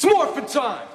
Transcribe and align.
It's 0.00 0.04
morphin' 0.04 0.46
time! 0.46 0.86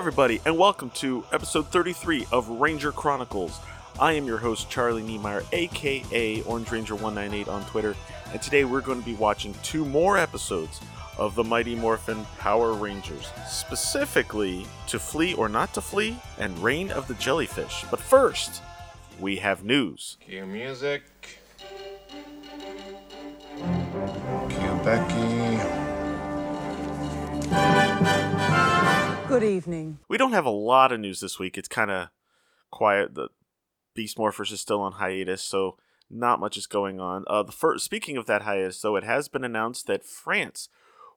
Everybody, 0.00 0.40
and 0.46 0.56
welcome 0.56 0.88
to 0.88 1.22
episode 1.30 1.66
33 1.66 2.26
of 2.32 2.48
Ranger 2.48 2.90
Chronicles. 2.90 3.60
I 4.00 4.14
am 4.14 4.24
your 4.24 4.38
host, 4.38 4.70
Charlie 4.70 5.02
Niemeyer, 5.02 5.42
aka 5.52 6.40
Orange 6.44 6.72
Ranger 6.72 6.94
198 6.94 7.48
on 7.48 7.62
Twitter, 7.66 7.94
and 8.32 8.40
today 8.40 8.64
we're 8.64 8.80
going 8.80 8.98
to 8.98 9.04
be 9.04 9.12
watching 9.12 9.54
two 9.62 9.84
more 9.84 10.16
episodes 10.16 10.80
of 11.18 11.34
the 11.34 11.44
Mighty 11.44 11.74
Morphin 11.74 12.24
Power 12.38 12.72
Rangers, 12.72 13.30
specifically 13.46 14.66
To 14.86 14.98
Flee 14.98 15.34
or 15.34 15.50
Not 15.50 15.74
to 15.74 15.82
Flee 15.82 16.16
and 16.38 16.58
Reign 16.60 16.90
of 16.92 17.06
the 17.06 17.14
Jellyfish. 17.16 17.84
But 17.90 18.00
first, 18.00 18.62
we 19.20 19.36
have 19.36 19.64
news. 19.64 20.16
Cue 20.26 20.46
music. 20.46 21.02
Cue 24.48 24.80
Becky. 24.82 25.39
Good 29.30 29.44
evening. 29.44 30.00
We 30.08 30.18
don't 30.18 30.32
have 30.32 30.44
a 30.44 30.50
lot 30.50 30.90
of 30.90 30.98
news 30.98 31.20
this 31.20 31.38
week. 31.38 31.56
It's 31.56 31.68
kind 31.68 31.88
of 31.92 32.08
quiet. 32.72 33.14
The 33.14 33.28
Beast 33.94 34.18
Morphers 34.18 34.50
is 34.50 34.60
still 34.60 34.80
on 34.80 34.94
hiatus, 34.94 35.40
so 35.40 35.76
not 36.10 36.40
much 36.40 36.56
is 36.56 36.66
going 36.66 36.98
on. 36.98 37.22
Uh, 37.28 37.44
the 37.44 37.52
first, 37.52 37.84
speaking 37.84 38.16
of 38.16 38.26
that 38.26 38.42
hiatus, 38.42 38.80
though, 38.80 38.96
it 38.96 39.04
has 39.04 39.28
been 39.28 39.44
announced 39.44 39.86
that 39.86 40.04
France 40.04 40.68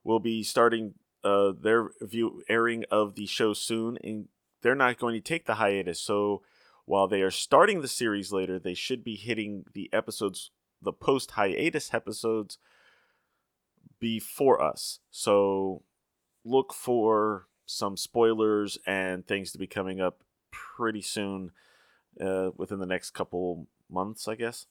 will 0.04 0.20
be 0.20 0.44
starting 0.44 0.94
uh, 1.24 1.54
their 1.60 1.90
view 2.00 2.40
airing 2.48 2.84
of 2.88 3.16
the 3.16 3.26
show 3.26 3.52
soon, 3.52 3.98
and 4.04 4.28
they're 4.62 4.76
not 4.76 5.00
going 5.00 5.14
to 5.14 5.20
take 5.20 5.46
the 5.46 5.54
hiatus. 5.54 5.98
So 5.98 6.42
while 6.84 7.08
they 7.08 7.20
are 7.20 7.32
starting 7.32 7.80
the 7.80 7.88
series 7.88 8.30
later, 8.30 8.60
they 8.60 8.74
should 8.74 9.02
be 9.02 9.16
hitting 9.16 9.64
the 9.72 9.92
episodes, 9.92 10.52
the 10.80 10.92
post 10.92 11.32
hiatus 11.32 11.92
episodes, 11.92 12.58
before 13.98 14.62
us. 14.62 15.00
So 15.10 15.82
look 16.44 16.72
for 16.72 17.48
some 17.66 17.96
spoilers 17.96 18.78
and 18.86 19.26
things 19.26 19.52
to 19.52 19.58
be 19.58 19.66
coming 19.66 20.00
up 20.00 20.22
pretty 20.50 21.02
soon 21.02 21.52
uh, 22.20 22.50
within 22.56 22.78
the 22.78 22.86
next 22.86 23.10
couple 23.10 23.66
months, 23.90 24.28
I 24.28 24.34
guess. 24.34 24.66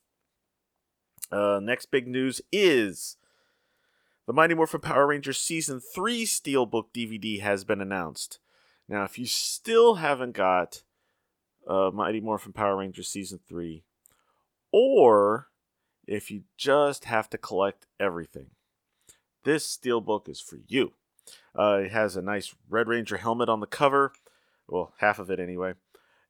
Uh, 1.31 1.59
next 1.61 1.88
big 1.88 2.08
news 2.08 2.41
is 2.52 3.17
the 4.27 4.33
Mighty 4.33 4.53
Morphin 4.53 4.81
Power 4.81 5.08
Rangers 5.08 5.38
Season 5.38 5.80
3 5.80 6.25
Steelbook 6.25 6.85
DVD 6.94 7.41
has 7.41 7.63
been 7.63 7.81
announced. 7.81 8.39
Now, 8.88 9.03
if 9.03 9.17
you 9.17 9.25
still 9.25 9.95
haven't 9.95 10.33
got 10.33 10.83
uh, 11.67 11.91
Mighty 11.94 12.22
Morphin 12.22 12.53
Power 12.53 12.78
Rangers 12.78 13.07
Season 13.07 13.39
3, 13.47 13.83
or 14.72 15.47
if 16.05 16.30
you 16.30 16.44
just 16.57 17.05
have 17.05 17.30
to 17.30 17.38
collect 17.38 17.88
everything, 18.00 18.52
this 19.44 19.78
Steelbook 19.78 20.30
is 20.30 20.39
for 20.39 20.59
you. 20.67 20.94
Uh, 21.58 21.82
it 21.86 21.92
has 21.92 22.16
a 22.16 22.22
nice 22.22 22.56
Red 22.70 22.88
Ranger 22.88 23.18
helmet 23.18 23.50
on 23.50 23.59
the 23.59 23.68
cover, 23.68 24.12
well, 24.68 24.94
half 24.97 25.19
of 25.19 25.30
it 25.30 25.40
anyway. 25.40 25.74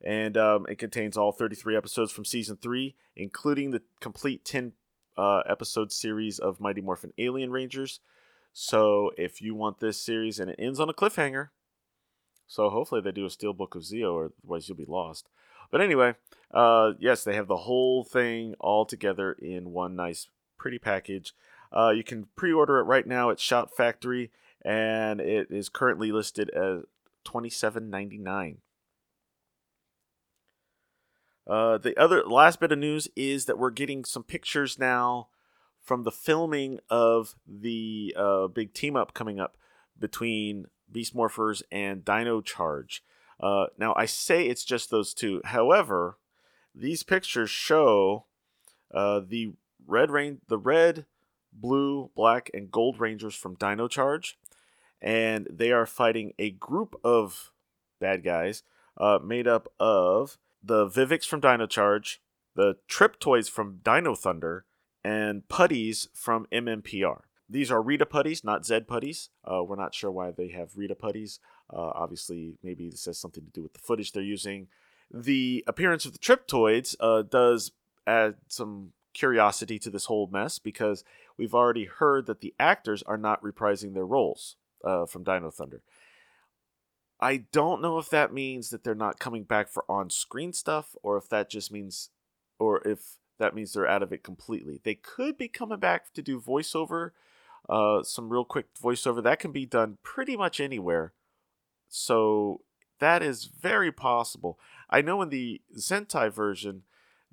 And 0.03 0.35
um, 0.37 0.65
it 0.67 0.77
contains 0.77 1.15
all 1.15 1.31
33 1.31 1.77
episodes 1.77 2.11
from 2.11 2.25
season 2.25 2.57
3, 2.57 2.95
including 3.15 3.71
the 3.71 3.81
complete 4.01 4.43
10 4.43 4.73
uh, 5.15 5.43
episode 5.47 5.91
series 5.91 6.39
of 6.39 6.59
Mighty 6.59 6.81
Morphin 6.81 7.13
Alien 7.17 7.51
Rangers. 7.51 8.01
So 8.51 9.11
if 9.17 9.41
you 9.41 9.55
want 9.55 9.79
this 9.79 9.99
series, 9.99 10.39
and 10.39 10.51
it 10.51 10.59
ends 10.59 10.79
on 10.79 10.89
a 10.89 10.93
cliffhanger, 10.93 11.49
so 12.47 12.69
hopefully 12.69 13.01
they 13.01 13.11
do 13.11 13.25
a 13.25 13.29
Steelbook 13.29 13.75
of 13.75 13.83
Zeo, 13.83 14.13
or 14.13 14.31
otherwise 14.43 14.67
you'll 14.67 14.77
be 14.77 14.85
lost. 14.85 15.29
But 15.71 15.81
anyway, 15.81 16.15
uh, 16.53 16.91
yes, 16.99 17.23
they 17.23 17.33
have 17.33 17.47
the 17.47 17.57
whole 17.57 18.03
thing 18.03 18.53
all 18.59 18.85
together 18.85 19.33
in 19.33 19.71
one 19.71 19.95
nice, 19.95 20.27
pretty 20.57 20.77
package. 20.77 21.33
Uh, 21.71 21.89
you 21.89 22.03
can 22.03 22.27
pre-order 22.35 22.77
it 22.77 22.83
right 22.83 23.07
now 23.07 23.31
at 23.31 23.39
Shout 23.39 23.75
Factory, 23.75 24.31
and 24.63 25.19
it 25.19 25.47
is 25.49 25.69
currently 25.69 26.11
listed 26.11 26.51
twenty-seven 27.23 27.89
ninety-nine. 27.89 28.57
Uh, 31.45 31.77
the 31.77 31.97
other 31.99 32.23
last 32.23 32.59
bit 32.59 32.71
of 32.71 32.79
news 32.79 33.09
is 33.15 33.45
that 33.45 33.57
we're 33.57 33.69
getting 33.69 34.05
some 34.05 34.23
pictures 34.23 34.79
now 34.79 35.27
from 35.81 36.03
the 36.03 36.11
filming 36.11 36.79
of 36.89 37.35
the 37.45 38.15
uh, 38.17 38.47
big 38.47 38.73
team 38.73 38.95
up 38.95 39.13
coming 39.13 39.41
up 39.41 39.57
between 39.99 40.67
Beast 40.89 41.13
Morphers 41.13 41.61
and 41.69 42.05
Dino 42.05 42.39
Charge. 42.39 43.03
Uh, 43.41 43.65
now 43.77 43.93
I 43.97 44.05
say 44.05 44.47
it's 44.47 44.63
just 44.63 44.89
those 44.89 45.13
two. 45.13 45.41
However, 45.43 46.17
these 46.73 47.03
pictures 47.03 47.49
show 47.49 48.25
uh, 48.93 49.19
the 49.27 49.53
red 49.85 50.11
rain, 50.11 50.39
the 50.47 50.57
red, 50.57 51.05
blue, 51.51 52.09
black, 52.15 52.49
and 52.53 52.71
gold 52.71 53.01
Rangers 53.01 53.35
from 53.35 53.55
Dino 53.55 53.89
Charge, 53.89 54.37
and 55.03 55.47
they 55.51 55.71
are 55.71 55.85
fighting 55.85 56.33
a 56.39 56.51
group 56.51 56.95
of 57.03 57.51
bad 57.99 58.23
guys 58.23 58.63
uh, 58.97 59.19
made 59.23 59.47
up 59.47 59.67
of 59.79 60.37
the 60.63 60.87
Vivix 60.87 61.25
from 61.25 61.41
Dino 61.41 61.67
Charge, 61.67 62.21
the 62.55 62.77
Triptoids 62.89 63.49
from 63.49 63.81
Dino 63.83 64.15
Thunder, 64.15 64.65
and 65.03 65.47
Putties 65.49 66.07
from 66.13 66.47
MMPR. 66.51 67.21
These 67.49 67.69
are 67.69 67.81
Rita 67.81 68.05
Putties, 68.05 68.43
not 68.43 68.65
Zed 68.65 68.87
Putties. 68.87 69.29
Uh, 69.43 69.63
we're 69.63 69.75
not 69.75 69.93
sure 69.93 70.09
why 70.09 70.31
they 70.31 70.47
have 70.49 70.77
Rita 70.77 70.95
Putties. 70.95 71.39
Uh, 71.71 71.91
obviously, 71.93 72.53
maybe 72.63 72.89
this 72.89 73.05
has 73.05 73.19
something 73.19 73.43
to 73.43 73.51
do 73.51 73.61
with 73.61 73.73
the 73.73 73.79
footage 73.79 74.13
they're 74.13 74.23
using. 74.23 74.67
The 75.11 75.63
appearance 75.67 76.05
of 76.05 76.13
the 76.13 76.19
Triptoids 76.19 76.95
uh, 77.01 77.23
does 77.23 77.73
add 78.07 78.35
some 78.47 78.93
curiosity 79.13 79.77
to 79.79 79.89
this 79.89 80.05
whole 80.05 80.27
mess 80.27 80.57
because 80.57 81.03
we've 81.37 81.53
already 81.53 81.85
heard 81.85 82.25
that 82.25 82.39
the 82.39 82.53
actors 82.57 83.03
are 83.03 83.17
not 83.17 83.43
reprising 83.43 83.93
their 83.93 84.05
roles 84.05 84.55
uh, 84.83 85.05
from 85.05 85.23
Dino 85.23 85.49
Thunder. 85.49 85.81
I 87.19 87.37
don't 87.51 87.81
know 87.81 87.99
if 87.99 88.09
that 88.09 88.33
means 88.33 88.69
that 88.69 88.83
they're 88.83 88.95
not 88.95 89.19
coming 89.19 89.43
back 89.43 89.69
for 89.69 89.85
on 89.87 90.09
screen 90.09 90.51
stuff 90.51 90.95
or 91.03 91.17
if 91.17 91.29
that 91.29 91.49
just 91.49 91.71
means, 91.71 92.09
or 92.59 92.85
if 92.85 93.17
that 93.39 93.55
means 93.55 93.73
they're 93.73 93.87
out 93.87 94.03
of 94.03 94.11
it 94.11 94.23
completely. 94.23 94.81
They 94.83 94.95
could 94.95 95.37
be 95.37 95.47
coming 95.47 95.79
back 95.79 96.13
to 96.13 96.21
do 96.21 96.39
voiceover, 96.39 97.11
uh, 97.69 98.03
some 98.03 98.29
real 98.29 98.43
quick 98.43 98.65
voiceover. 98.73 99.23
That 99.23 99.39
can 99.39 99.51
be 99.51 99.65
done 99.65 99.99
pretty 100.03 100.35
much 100.35 100.59
anywhere. 100.59 101.13
So 101.87 102.61
that 102.99 103.23
is 103.23 103.45
very 103.45 103.91
possible. 103.91 104.59
I 104.89 105.01
know 105.01 105.21
in 105.21 105.29
the 105.29 105.61
Sentai 105.77 106.31
version, 106.31 106.83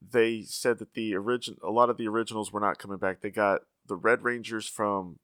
they 0.01 0.43
said 0.43 0.79
that 0.79 0.95
the 0.95 1.15
origin, 1.17 1.57
a 1.63 1.71
lot 1.71 1.91
of 1.91 1.97
the 1.97 2.09
originals 2.09 2.53
were 2.53 2.61
not 2.61 2.79
coming 2.79 2.99
back. 2.99 3.21
They 3.21 3.31
got 3.31 3.63
the 3.87 3.97
Red 3.97 4.23
Rangers 4.23 4.67
from 4.67 5.19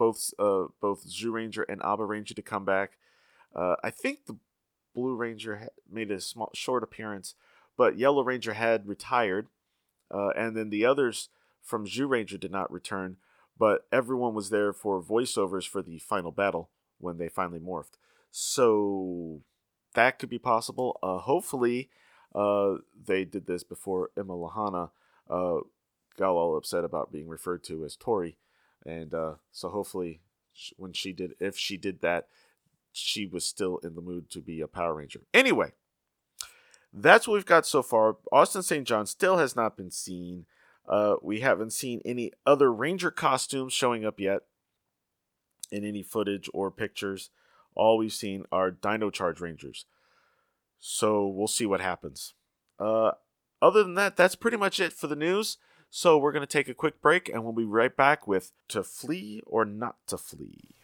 both, 0.00 0.32
uh, 0.38 0.64
both 0.80 1.06
Zyuranger 1.06 1.64
and 1.68 1.82
Abaranger 1.82 2.34
to 2.34 2.42
come 2.42 2.64
back. 2.64 2.96
Uh, 3.54 3.76
I 3.84 3.90
think 3.90 4.24
the 4.24 4.38
Blue 4.94 5.14
Ranger 5.14 5.68
made 5.92 6.10
a 6.10 6.20
small, 6.20 6.50
short 6.54 6.82
appearance, 6.82 7.34
but 7.76 7.98
Yellow 7.98 8.24
Ranger 8.24 8.54
had 8.54 8.88
retired, 8.88 9.48
uh, 10.10 10.30
and 10.30 10.56
then 10.56 10.70
the 10.70 10.86
others 10.86 11.28
from 11.62 11.86
Zyuranger 11.86 12.40
did 12.40 12.50
not 12.50 12.72
return. 12.72 13.18
But 13.58 13.86
everyone 13.92 14.32
was 14.32 14.48
there 14.48 14.72
for 14.72 15.02
voiceovers 15.02 15.68
for 15.68 15.82
the 15.82 15.98
final 15.98 16.32
battle 16.32 16.70
when 16.96 17.18
they 17.18 17.28
finally 17.28 17.60
morphed. 17.60 17.98
So 18.30 19.42
that 19.92 20.18
could 20.18 20.30
be 20.30 20.38
possible. 20.38 20.98
Uh, 21.02 21.18
hopefully, 21.18 21.90
uh, 22.34 22.76
they 23.06 23.26
did 23.26 23.46
this 23.46 23.64
before 23.64 24.12
Emma 24.16 24.32
Lahana 24.32 24.92
uh, 25.28 25.58
got 26.16 26.30
all 26.30 26.56
upset 26.56 26.84
about 26.84 27.12
being 27.12 27.28
referred 27.28 27.62
to 27.64 27.84
as 27.84 27.96
Tori, 27.96 28.38
and 28.84 29.12
uh, 29.14 29.34
so 29.52 29.68
hopefully, 29.68 30.20
when 30.76 30.92
she 30.92 31.12
did, 31.12 31.34
if 31.40 31.56
she 31.56 31.76
did 31.76 32.00
that, 32.00 32.28
she 32.92 33.26
was 33.26 33.44
still 33.44 33.78
in 33.78 33.94
the 33.94 34.00
mood 34.00 34.30
to 34.30 34.40
be 34.40 34.60
a 34.60 34.66
Power 34.66 34.94
Ranger. 34.94 35.20
Anyway, 35.32 35.72
that's 36.92 37.28
what 37.28 37.34
we've 37.34 37.46
got 37.46 37.66
so 37.66 37.82
far. 37.82 38.16
Austin 38.32 38.62
St. 38.62 38.86
John 38.86 39.06
still 39.06 39.36
has 39.38 39.54
not 39.54 39.76
been 39.76 39.90
seen. 39.90 40.46
Uh, 40.88 41.16
we 41.22 41.40
haven't 41.40 41.72
seen 41.72 42.00
any 42.04 42.32
other 42.46 42.72
Ranger 42.72 43.10
costumes 43.10 43.72
showing 43.72 44.04
up 44.04 44.18
yet 44.18 44.42
in 45.70 45.84
any 45.84 46.02
footage 46.02 46.48
or 46.52 46.70
pictures. 46.70 47.30
All 47.74 47.98
we've 47.98 48.12
seen 48.12 48.44
are 48.50 48.70
Dino 48.70 49.10
Charge 49.10 49.40
Rangers. 49.40 49.86
So 50.78 51.26
we'll 51.26 51.46
see 51.46 51.66
what 51.66 51.80
happens. 51.80 52.34
Uh, 52.78 53.12
other 53.62 53.84
than 53.84 53.94
that, 53.94 54.16
that's 54.16 54.34
pretty 54.34 54.56
much 54.56 54.80
it 54.80 54.92
for 54.92 55.06
the 55.06 55.14
news. 55.14 55.58
So 55.92 56.16
we're 56.18 56.30
going 56.30 56.46
to 56.46 56.46
take 56.46 56.68
a 56.68 56.74
quick 56.74 57.02
break 57.02 57.28
and 57.28 57.42
we'll 57.42 57.52
be 57.52 57.64
right 57.64 57.94
back 57.94 58.28
with 58.28 58.52
To 58.68 58.84
Flee 58.84 59.42
or 59.44 59.64
Not 59.64 59.96
to 60.06 60.16
Flee. 60.16 60.76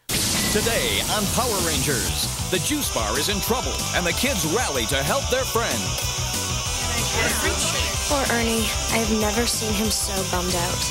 Today 0.51 0.99
on 1.15 1.23
Power 1.31 1.55
Rangers, 1.63 2.27
the 2.51 2.59
juice 2.59 2.93
bar 2.93 3.17
is 3.17 3.29
in 3.29 3.39
trouble 3.39 3.71
and 3.95 4.05
the 4.05 4.11
kids 4.11 4.43
rally 4.51 4.85
to 4.87 4.99
help 4.99 5.23
their 5.29 5.45
friend. 5.45 5.79
Poor 8.11 8.19
Ernie. 8.35 8.67
I 8.91 8.99
have 8.99 9.11
never 9.21 9.47
seen 9.47 9.71
him 9.73 9.89
so 9.89 10.11
bummed 10.27 10.55
out. 10.55 10.83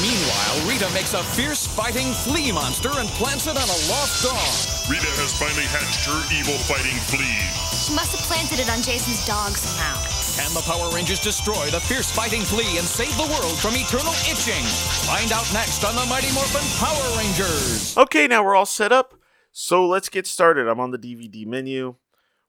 Meanwhile, 0.00 0.56
Rita 0.64 0.88
makes 0.94 1.12
a 1.12 1.22
fierce 1.36 1.66
fighting 1.66 2.12
flea 2.24 2.52
monster 2.52 2.90
and 2.96 3.08
plants 3.20 3.46
it 3.46 3.56
on 3.56 3.68
a 3.68 3.78
lost 3.92 4.24
dog. 4.24 4.88
Rita 4.88 5.12
has 5.20 5.36
finally 5.36 5.68
hatched 5.68 6.08
her 6.08 6.18
evil 6.32 6.56
fighting 6.64 6.96
flea. 7.12 7.36
She 7.76 7.94
must 7.94 8.16
have 8.16 8.24
planted 8.24 8.60
it 8.60 8.70
on 8.72 8.80
Jason's 8.80 9.24
dog 9.26 9.52
somehow. 9.52 10.17
Can 10.38 10.54
the 10.54 10.60
Power 10.60 10.88
Rangers 10.94 11.18
destroy 11.18 11.68
the 11.70 11.80
fierce 11.80 12.12
fighting 12.12 12.42
flea 12.42 12.78
and 12.78 12.86
save 12.86 13.14
the 13.16 13.26
world 13.26 13.58
from 13.58 13.74
eternal 13.74 14.12
itching? 14.30 14.62
Find 15.02 15.32
out 15.32 15.52
next 15.52 15.82
on 15.82 15.96
the 15.96 16.06
Mighty 16.06 16.32
Morphin 16.32 16.62
Power 16.78 17.18
Rangers. 17.18 17.98
Okay, 17.98 18.28
now 18.28 18.44
we're 18.44 18.54
all 18.54 18.64
set 18.64 18.92
up. 18.92 19.14
So 19.50 19.84
let's 19.84 20.08
get 20.08 20.28
started. 20.28 20.68
I'm 20.68 20.78
on 20.78 20.92
the 20.92 20.98
DVD 20.98 21.44
menu. 21.44 21.96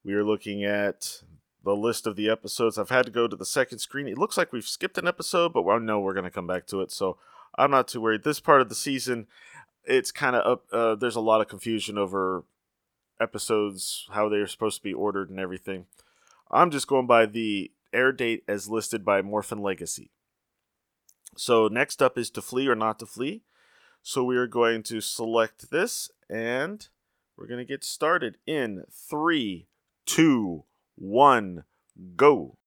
We 0.03 0.13
are 0.13 0.23
looking 0.23 0.63
at 0.63 1.23
the 1.63 1.75
list 1.75 2.05
of 2.05 2.15
the 2.15 2.29
episodes. 2.29 2.77
I've 2.77 2.91
had 2.91 3.07
to 3.07 3.11
go 3.11 3.27
to 3.27 3.35
the 3.35 3.43
second 3.43 3.79
screen. 3.79 4.07
It 4.07 4.19
looks 4.19 4.37
like 4.37 4.53
we've 4.53 4.67
skipped 4.67 4.99
an 4.99 5.07
episode, 5.07 5.53
but 5.53 5.67
I 5.67 5.79
know 5.79 5.99
we're 5.99 6.13
going 6.13 6.25
to 6.25 6.29
come 6.29 6.45
back 6.45 6.67
to 6.67 6.81
it. 6.81 6.91
So 6.91 7.17
I'm 7.55 7.71
not 7.71 7.87
too 7.87 8.01
worried. 8.01 8.23
This 8.23 8.39
part 8.39 8.61
of 8.61 8.69
the 8.69 8.75
season, 8.75 9.25
it's 9.83 10.11
kind 10.11 10.35
of 10.35 10.45
up. 10.45 10.65
Uh, 10.71 10.93
there's 10.93 11.15
a 11.15 11.21
lot 11.21 11.41
of 11.41 11.47
confusion 11.47 11.97
over 11.97 12.43
episodes, 13.19 14.07
how 14.11 14.29
they're 14.29 14.45
supposed 14.45 14.77
to 14.77 14.83
be 14.83 14.93
ordered, 14.93 15.31
and 15.31 15.39
everything. 15.39 15.87
I'm 16.51 16.69
just 16.69 16.87
going 16.87 17.07
by 17.07 17.25
the 17.25 17.71
air 17.93 18.11
date 18.11 18.43
as 18.47 18.69
listed 18.69 19.03
by 19.03 19.21
Morphin 19.21 19.59
Legacy. 19.59 20.11
So 21.35 21.67
next 21.67 22.01
up 22.01 22.17
is 22.17 22.29
to 22.31 22.41
flee 22.41 22.67
or 22.67 22.75
not 22.75 22.99
to 22.99 23.05
flee. 23.05 23.43
So 24.01 24.23
we 24.23 24.37
are 24.37 24.47
going 24.47 24.83
to 24.83 25.01
select 25.01 25.71
this 25.71 26.09
and 26.29 26.87
we're 27.37 27.47
going 27.47 27.65
to 27.65 27.65
get 27.65 27.83
started 27.83 28.37
in 28.45 28.83
three, 28.91 29.67
two, 30.05 30.65
one, 30.95 31.63
go. 32.15 32.57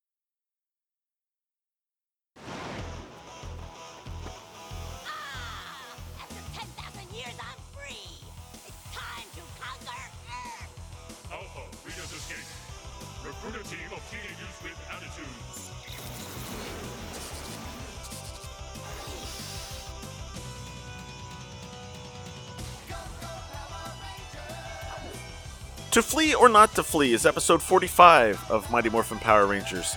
To 25.92 26.00
Flee 26.00 26.34
or 26.34 26.48
Not 26.48 26.74
to 26.76 26.82
Flee 26.82 27.12
is 27.12 27.26
episode 27.26 27.60
45 27.60 28.50
of 28.50 28.70
Mighty 28.70 28.88
Morphin 28.88 29.18
Power 29.18 29.46
Rangers. 29.46 29.94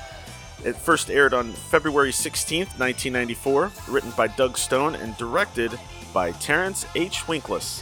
It 0.66 0.76
first 0.76 1.10
aired 1.10 1.34
on 1.34 1.54
February 1.54 2.12
16th, 2.12 2.78
1994, 2.78 3.72
written 3.88 4.12
by 4.12 4.28
Doug 4.28 4.58
Stone 4.58 4.96
and 4.96 5.16
directed 5.16 5.80
by 6.14 6.34
Terrence 6.34 6.86
H. 6.96 7.20
Winkless. 7.28 7.82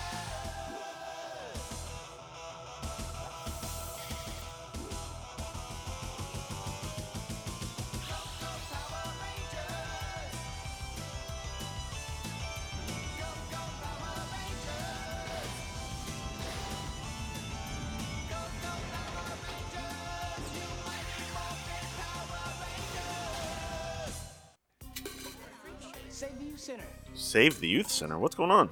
Save 27.34 27.60
the 27.60 27.68
Youth 27.68 27.90
Center. 27.90 28.20
What's 28.20 28.36
going 28.36 28.52
on? 28.52 28.70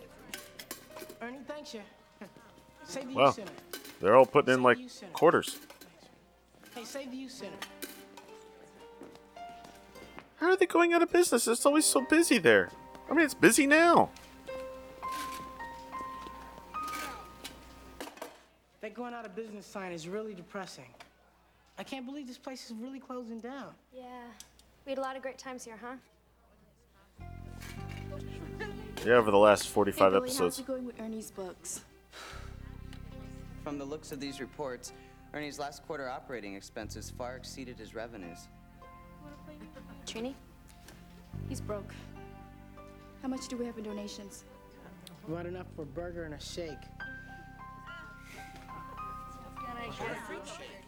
Ernie, 1.19 1.39
thanks 1.47 1.73
you. 1.73 1.81
Save 2.83 3.07
the 3.07 3.15
Wow. 3.15 3.25
Youth 3.25 3.33
Center. 3.33 3.51
They're 3.99 4.15
all 4.15 4.27
putting 4.27 4.53
in 4.53 4.61
like 4.61 4.77
quarters. 5.13 5.57
Hey, 6.75 6.83
save 6.83 7.09
the 7.09 7.17
Youth 7.17 7.31
Center. 7.31 7.57
How 10.35 10.51
are 10.51 10.55
they 10.55 10.67
going 10.67 10.93
out 10.93 11.01
of 11.01 11.11
business? 11.11 11.47
It's 11.47 11.65
always 11.65 11.85
so 11.85 12.01
busy 12.01 12.37
there. 12.37 12.69
I 13.09 13.15
mean, 13.15 13.25
it's 13.25 13.33
busy 13.33 13.65
now. 13.65 14.11
That 18.81 18.93
going 18.93 19.15
out 19.15 19.25
of 19.25 19.35
business 19.35 19.65
sign 19.65 19.91
is 19.91 20.07
really 20.07 20.35
depressing. 20.35 20.93
I 21.79 21.83
can't 21.83 22.05
believe 22.05 22.27
this 22.27 22.37
place 22.37 22.69
is 22.69 22.73
really 22.79 22.99
closing 22.99 23.39
down. 23.39 23.69
Yeah. 23.91 24.03
We 24.85 24.91
had 24.91 24.99
a 24.99 25.01
lot 25.01 25.15
of 25.15 25.23
great 25.23 25.39
times 25.39 25.65
here, 25.65 25.79
huh? 25.81 25.95
Yeah, 29.05 29.13
over 29.13 29.31
the 29.31 29.37
last 29.37 29.67
45 29.69 29.97
Hey, 29.97 30.09
Billy, 30.09 30.29
episodes. 30.29 30.57
How's 30.57 30.59
it 30.59 30.67
going 30.67 30.85
with 30.85 31.01
Ernie's 31.01 31.31
books? 31.31 31.81
From 33.63 33.79
the 33.79 33.85
looks 33.85 34.11
of 34.11 34.19
these 34.19 34.39
reports, 34.39 34.93
Ernie's 35.33 35.57
last 35.57 35.85
quarter 35.87 36.07
operating 36.07 36.55
expenses 36.55 37.09
far 37.09 37.35
exceeded 37.35 37.79
his 37.79 37.95
revenues. 37.95 38.47
Trini? 40.05 40.35
He's 41.49 41.61
broke. 41.61 41.93
How 43.23 43.27
much 43.27 43.47
do 43.47 43.57
we 43.57 43.65
have 43.65 43.77
in 43.77 43.83
donations? 43.83 44.43
Not 45.27 45.45
enough 45.47 45.67
for 45.75 45.81
a 45.83 45.85
burger 45.85 46.25
and 46.25 46.35
a 46.35 46.39
shake. 46.39 46.77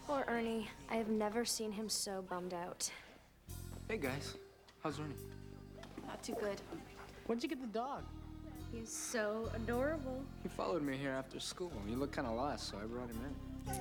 Poor 0.05 0.23
Ernie. 0.27 0.67
I 0.89 0.95
have 0.95 1.09
never 1.09 1.45
seen 1.45 1.71
him 1.71 1.89
so 1.89 2.23
bummed 2.29 2.53
out. 2.53 2.89
Hey 3.87 3.97
guys, 3.97 4.35
how's 4.83 4.99
Ernie? 4.99 5.15
Not 6.07 6.21
too 6.21 6.35
good. 6.39 6.61
Where'd 7.25 7.41
you 7.41 7.49
get 7.49 7.61
the 7.61 7.67
dog? 7.67 8.03
He's 8.71 8.91
so 8.91 9.49
adorable. 9.55 10.23
He 10.41 10.49
followed 10.49 10.81
me 10.81 10.97
here 10.97 11.11
after 11.11 11.39
school. 11.39 11.71
He 11.87 11.95
looked 11.95 12.13
kind 12.13 12.27
of 12.27 12.35
lost, 12.35 12.69
so 12.69 12.77
I 12.77 12.85
brought 12.85 13.09
him 13.09 13.19
in. 13.23 13.75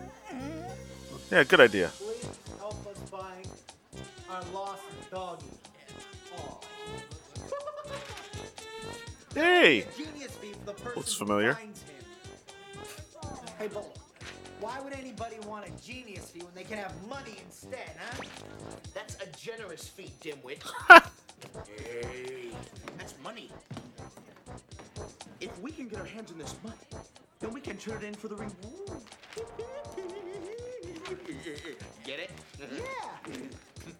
Yeah, 1.31 1.45
good 1.45 1.61
idea. 1.61 1.91
Please 1.97 2.29
help 2.59 2.87
us 2.87 2.99
find 3.11 3.49
our 4.31 4.43
lost 4.55 4.83
doggy. 5.11 5.47
Hey! 9.35 9.87
Genius 9.97 10.33
fee 10.33 10.53
the 10.67 10.73
person 10.73 10.93
Looks 10.95 11.15
familiar. 11.15 11.59
Hey, 13.59 13.69
Bull. 13.69 13.91
Why 14.61 14.79
would 14.81 14.93
anybody 14.93 15.37
want 15.47 15.67
a 15.67 15.71
genius 15.83 16.31
fee 16.31 16.41
when 16.41 16.55
they 16.55 16.65
can 16.65 16.77
have 16.77 16.93
money 17.09 17.37
instead, 17.47 17.93
huh? 17.99 18.23
That's 18.93 19.17
a 19.23 19.27
generous 19.39 19.89
fee, 19.89 20.13
dimwit. 20.21 20.63
hey, 21.79 22.51
that's 22.99 23.15
money. 23.23 23.51
If 25.41 25.59
we 25.61 25.71
can 25.71 25.89
get 25.89 26.01
our 26.01 26.07
hands 26.07 26.31
on 26.31 26.39
this 26.39 26.55
money, 26.63 26.77
then 27.41 27.53
we 27.53 27.61
can 27.61 27.77
turn 27.77 28.03
it 28.03 28.05
in 28.05 28.15
for 28.15 28.29
the 28.29 28.37
reward. 28.37 29.03
Get 32.05 32.19
it? 32.19 32.31
Yeah, 32.61 33.33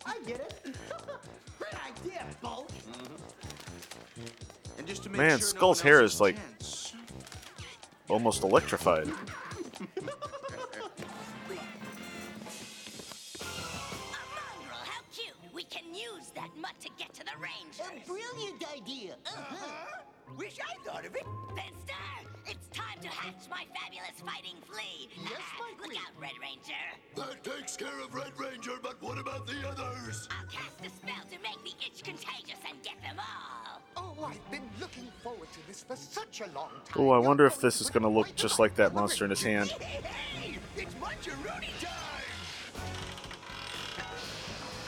I 0.07 0.19
get 0.27 0.41
it. 0.41 0.55
Great 1.59 1.75
idea, 1.87 2.25
Bull. 2.41 2.67
Mm-hmm. 2.91 4.79
And 4.79 4.87
just 4.87 5.03
to 5.05 5.11
make 5.11 5.19
Man, 5.19 5.39
sure 5.39 5.49
Skull's 5.49 5.81
one 5.81 5.87
hair 5.87 6.03
is 6.03 6.21
like 6.21 6.37
has 6.59 6.93
almost 8.09 8.43
electrified. 8.43 9.09
Wonder 37.43 37.57
if 37.57 37.61
this 37.61 37.81
is 37.81 37.91
going 37.91 38.05
to 38.05 38.09
look 38.09 38.33
just 38.37 38.61
like 38.61 38.77
that 38.77 38.95
monster 38.95 39.25
in 39.25 39.31
his 39.31 39.43
hand. 39.43 39.69
Hey, 39.71 40.59
it's 40.77 40.95
Muncheroonie 40.95 41.81
time! 41.81 42.23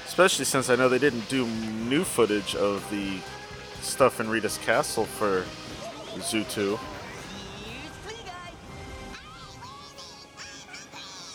Especially 0.06 0.44
since 0.44 0.70
I 0.70 0.76
know 0.76 0.88
they 0.88 1.00
didn't 1.00 1.28
do 1.28 1.48
new 1.48 2.04
footage 2.04 2.54
of 2.54 2.88
the 2.92 3.18
stuff 3.82 4.20
in 4.20 4.30
Rita's 4.30 4.56
castle 4.58 5.04
for 5.04 5.44
Zyu2. 6.20 6.78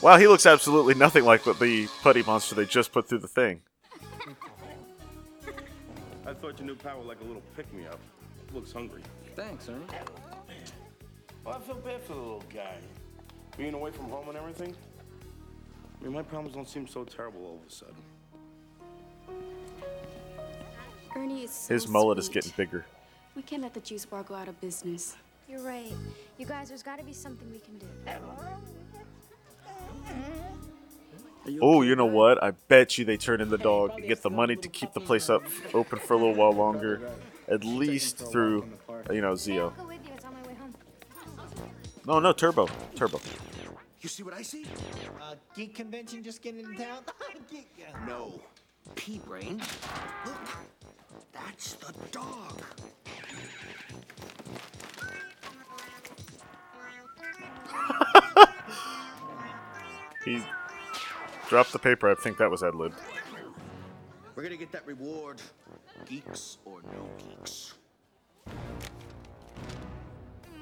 Wow, 0.01 0.17
he 0.17 0.27
looks 0.27 0.45
absolutely 0.45 0.93
nothing 0.93 1.25
like 1.25 1.45
what 1.45 1.59
the 1.59 1.89
putty 2.01 2.23
monster 2.23 2.55
they 2.55 2.63
just 2.63 2.93
put 2.93 3.09
through 3.09 3.19
the 3.19 3.27
thing. 3.27 3.59
I 6.25 6.33
thought 6.33 6.57
your 6.59 6.65
new 6.65 6.75
power 6.75 7.03
like 7.03 7.19
a 7.19 7.25
little 7.25 7.43
pick-me-up. 7.57 7.99
Looks 8.53 8.71
hungry. 8.71 9.01
Thanks, 9.35 9.67
Ernie. 9.67 9.83
Well, 11.49 11.57
I 11.57 11.61
feel 11.61 11.77
bad 11.77 12.03
for 12.03 12.13
the 12.13 12.19
little 12.19 12.43
guy. 12.53 12.75
Being 13.57 13.73
away 13.73 13.89
from 13.89 14.05
home 14.05 14.29
and 14.29 14.37
everything. 14.37 14.75
I 15.99 16.03
mean, 16.03 16.13
my 16.13 16.21
problems 16.21 16.53
don't 16.53 16.69
seem 16.69 16.87
so 16.87 17.03
terrible 17.03 17.41
all 17.41 17.59
of 17.59 17.67
a 17.67 17.71
sudden. 17.71 17.95
Ernie 21.15 21.45
is 21.45 21.51
so 21.51 21.73
His 21.73 21.87
mullet 21.87 22.19
is 22.19 22.29
getting 22.29 22.53
bigger. 22.55 22.85
We 23.35 23.41
can't 23.41 23.63
let 23.63 23.73
the 23.73 23.79
juice 23.79 24.05
bar 24.05 24.21
go 24.21 24.35
out 24.35 24.47
of 24.47 24.61
business. 24.61 25.15
You're 25.49 25.61
right. 25.61 25.91
You 26.37 26.45
guys, 26.45 26.69
there's 26.69 26.83
got 26.83 26.99
to 26.99 27.03
be 27.03 27.13
something 27.13 27.51
we 27.51 27.57
can 27.57 27.79
do. 27.79 27.87
Oh, 31.63 31.81
you 31.81 31.95
know 31.95 32.05
what? 32.05 32.43
I 32.43 32.51
bet 32.51 32.99
you 32.99 33.05
they 33.05 33.17
turn 33.17 33.41
in 33.41 33.49
the 33.49 33.57
dog 33.57 33.93
and 33.97 34.07
get 34.07 34.21
the 34.21 34.29
money 34.29 34.55
to 34.55 34.67
keep 34.67 34.93
the 34.93 35.01
place 35.01 35.31
up 35.31 35.41
open 35.73 35.97
for 35.97 36.13
a 36.13 36.17
little 36.17 36.35
while 36.35 36.53
longer, 36.53 37.01
at 37.47 37.63
least 37.63 38.19
through, 38.19 38.69
you 39.11 39.21
know, 39.21 39.33
Zeo. 39.33 39.73
No, 42.05 42.19
no, 42.19 42.31
Turbo, 42.33 42.67
Turbo. 42.95 43.19
You 44.01 44.09
see 44.09 44.23
what 44.23 44.33
I 44.33 44.41
see? 44.41 44.65
Uh, 45.21 45.35
geek 45.55 45.75
convention 45.75 46.23
just 46.23 46.41
getting 46.41 46.61
into 46.61 46.83
town? 46.83 47.03
geek, 47.51 47.69
uh, 47.93 48.05
No. 48.05 48.39
Pea 48.95 49.19
brain. 49.19 49.61
Look. 50.25 50.35
That's 51.33 51.73
the 51.73 51.93
dog. 52.11 52.61
He 60.25 60.41
dropped 61.47 61.71
the 61.71 61.79
paper. 61.79 62.11
I 62.11 62.15
think 62.15 62.37
that 62.37 62.51
was 62.51 62.61
ad 62.61 62.75
libbed. 62.75 62.99
We're 64.35 64.43
gonna 64.43 64.57
get 64.57 64.71
that 64.73 64.85
reward. 64.85 65.41
Geeks 66.05 66.57
or 66.65 66.81
no 66.83 67.09
geeks. 67.17 67.73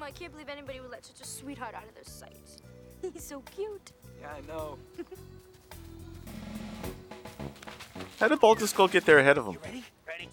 I 0.08 0.10
can't 0.10 0.32
believe 0.32 0.48
anybody 0.48 0.80
would 0.80 0.90
let 0.90 1.04
such 1.04 1.20
a 1.20 1.26
sweetheart 1.26 1.74
out 1.74 1.84
of 1.84 1.94
their 1.94 2.02
sight. 2.02 2.62
He's 3.12 3.22
so 3.22 3.42
cute. 3.54 3.92
Yeah, 4.22 4.32
I 4.34 4.40
know. 4.48 4.78
How 8.18 8.28
did 8.28 8.40
Baldur's 8.40 8.70
Skull 8.70 8.88
get 8.88 9.04
there 9.04 9.18
ahead 9.18 9.36
of 9.36 9.46
him? 9.46 9.58
Ready? 9.62 9.84
Ready? 10.06 10.30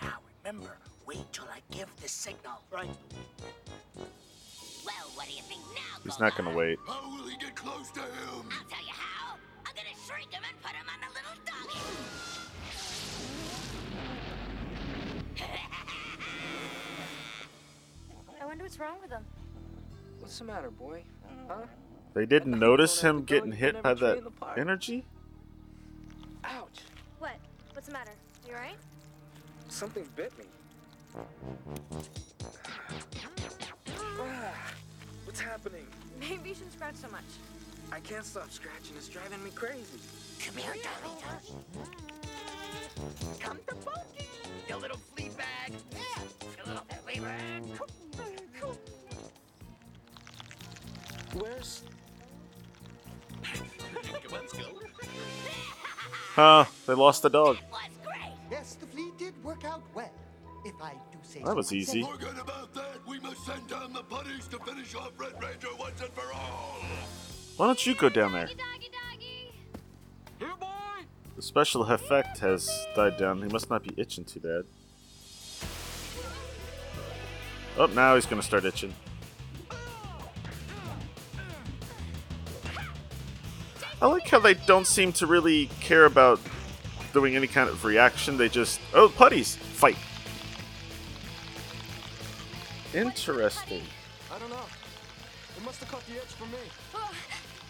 Now 0.00 0.18
remember, 0.44 0.78
wait 1.04 1.24
till 1.32 1.46
I 1.52 1.58
give 1.76 1.88
the 2.00 2.08
signal. 2.08 2.62
Right. 2.70 2.88
Well, 3.96 5.10
what 5.16 5.26
do 5.26 5.32
you 5.34 5.42
think 5.42 5.62
now? 5.74 5.98
He's 6.04 6.20
not 6.20 6.36
gonna 6.36 6.56
wait. 6.56 6.78
How 6.86 7.10
will 7.10 7.26
he 7.26 7.36
get 7.38 7.56
close 7.56 7.90
to 7.90 8.00
him? 8.02 8.46
I'll 8.52 8.68
tell 8.70 8.86
you 8.86 8.92
how. 8.92 9.34
I'm 9.66 9.74
gonna 9.74 9.96
shrink 10.06 10.30
him 10.30 10.44
and 10.48 10.62
put 10.62 10.76
him 10.76 10.86
on 10.86 11.00
the 11.00 11.08
little 11.12 11.34
doggy. 15.44 15.66
I 18.52 18.54
wonder 18.54 18.64
what's 18.64 18.78
wrong 18.78 18.96
with 19.00 19.10
him. 19.10 19.24
What's 20.18 20.38
the 20.38 20.44
matter, 20.44 20.70
boy? 20.70 21.02
Huh? 21.48 21.62
They 22.12 22.26
didn't 22.26 22.58
notice 22.58 23.00
him 23.00 23.24
getting 23.24 23.50
hit 23.50 23.82
by 23.82 23.94
that 23.94 24.22
energy? 24.58 25.06
Ouch! 26.44 26.80
What? 27.18 27.36
What's 27.72 27.86
the 27.86 27.94
matter? 27.94 28.10
You 28.46 28.52
alright? 28.52 28.76
Something 29.70 30.06
bit 30.16 30.38
me. 30.38 30.44
Ah, 34.20 34.74
What's 35.24 35.40
happening? 35.40 35.86
Maybe 36.20 36.50
you 36.50 36.54
shouldn't 36.54 36.74
scratch 36.74 36.96
so 36.96 37.08
much. 37.08 37.24
I 37.90 38.00
can't 38.00 38.26
stop 38.26 38.52
scratching. 38.52 38.96
It's 38.98 39.08
driving 39.08 39.42
me 39.42 39.50
crazy. 39.54 39.98
Come 40.44 40.56
here, 40.58 40.74
Tommy. 41.00 41.40
Come 43.40 43.58
to 43.66 43.74
Funky. 43.76 44.26
You 44.68 44.76
little 44.76 44.98
flea 44.98 45.30
bag. 45.38 45.72
Yeah. 45.90 46.21
Where's 51.34 51.82
Let's 54.30 54.52
go. 54.52 54.64
Huh, 56.34 56.64
they 56.86 56.94
lost 56.94 57.22
the 57.22 57.30
dog. 57.30 57.58
Yes, 58.50 58.74
the 58.74 58.86
flea 58.86 59.10
did 59.18 59.34
work 59.42 59.64
out 59.64 59.82
well. 59.94 60.10
If 60.64 60.74
I 60.80 60.92
do 61.10 61.18
say 61.22 61.42
That 61.42 61.56
was 61.56 61.72
easy. 61.72 62.02
Forget 62.02 62.38
about 62.40 62.72
that. 62.74 62.98
We 63.06 63.18
must 63.20 63.44
send 63.44 63.66
down 63.68 63.92
the 63.92 64.02
putties 64.02 64.46
to 64.48 64.58
finish 64.60 64.94
off 64.94 65.10
Red 65.16 65.32
Ranger 65.42 65.68
once 65.78 66.00
and 66.00 66.10
for 66.12 66.32
all. 66.32 66.78
Why 67.56 67.66
don't 67.66 67.86
you 67.86 67.94
go 67.94 68.08
down 68.08 68.32
there? 68.32 68.48
The 71.36 71.42
special 71.42 71.82
effect 71.84 72.38
has 72.38 72.86
died 72.94 73.16
down. 73.16 73.42
He 73.42 73.48
must 73.48 73.68
not 73.68 73.82
be 73.82 73.92
itching 73.96 74.24
too 74.24 74.40
bad. 74.40 74.64
Oh, 77.76 77.86
now 77.86 78.14
he's 78.14 78.26
gonna 78.26 78.42
start 78.42 78.64
itching. 78.64 78.94
I 84.02 84.06
like 84.06 84.28
how 84.28 84.40
they 84.40 84.54
don't 84.54 84.86
seem 84.86 85.12
to 85.12 85.28
really 85.28 85.66
care 85.80 86.06
about 86.06 86.40
doing 87.12 87.36
any 87.36 87.46
kind 87.46 87.68
of 87.68 87.84
reaction. 87.84 88.36
They 88.36 88.48
just, 88.48 88.80
oh, 88.94 89.08
putties, 89.08 89.54
fight. 89.54 89.96
Interesting. 92.92 93.84
I 94.34 94.40
don't 94.40 94.50
know. 94.50 94.66
It 95.56 95.64
must 95.64 95.78
have 95.78 95.88
caught 95.88 96.04
the 96.06 96.14
itch 96.14 96.32
for 96.36 96.46
me. 96.46 96.58
Oh, 96.96 97.12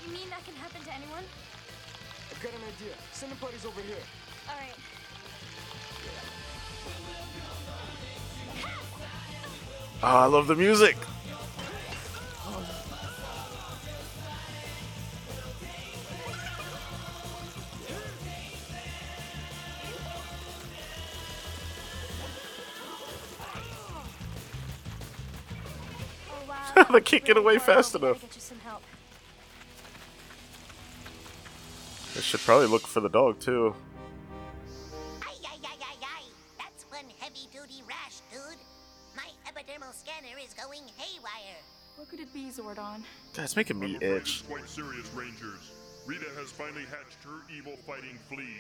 you 0.07 0.13
mean 0.15 0.31
that 0.31 0.43
can 0.47 0.55
happen 0.55 0.81
to 0.81 0.95
anyone? 0.95 1.23
I've 2.31 2.43
got 2.43 2.53
an 2.55 2.61
idea. 2.67 2.95
Send 3.13 3.33
the 3.33 3.37
putties 3.37 3.67
over 3.67 3.83
here. 3.83 3.97
Alright. 4.49 4.75
Oh, 8.65 10.01
ah, 10.03 10.23
I 10.23 10.27
love 10.29 10.47
the 10.47 10.57
music. 10.57 10.97
they 26.93 27.01
can't 27.01 27.25
get 27.25 27.37
away 27.37 27.59
fast 27.59 27.95
enough. 27.95 28.21
Get 28.21 28.35
you 28.35 28.41
some 28.41 28.59
help. 28.61 28.83
They 32.15 32.21
should 32.21 32.41
probably 32.41 32.67
look 32.67 32.87
for 32.87 33.01
the 33.01 33.09
dog 33.09 33.41
too. 33.41 33.75
Ay, 35.23 35.35
ay, 35.45 35.59
ay, 35.65 35.77
ay, 35.81 35.97
ay. 36.03 36.23
That's 36.59 36.85
one 36.91 37.07
heavy 37.19 37.49
duty 37.53 37.83
rash, 37.89 38.21
dude. 38.31 38.59
My 39.17 39.29
epidermal 39.47 39.95
scanner 39.95 40.39
is 40.43 40.53
going 40.55 40.83
haywire. 40.97 41.61
What 41.97 42.09
could 42.09 42.21
it 42.21 42.33
be, 42.33 42.51
Zordon? 42.51 42.77
God, 43.35 43.45
it's 43.45 43.57
making 43.57 43.79
me 43.79 43.97
itch. 44.01 44.45
Quite 44.49 44.69
serious, 44.69 45.09
Rangers. 45.15 45.73
Rita 46.07 46.27
has 46.37 46.51
finally 46.51 46.85
hatched 46.85 47.23
her 47.25 47.43
evil 47.55 47.77
fighting 47.87 48.19
flea. 48.29 48.57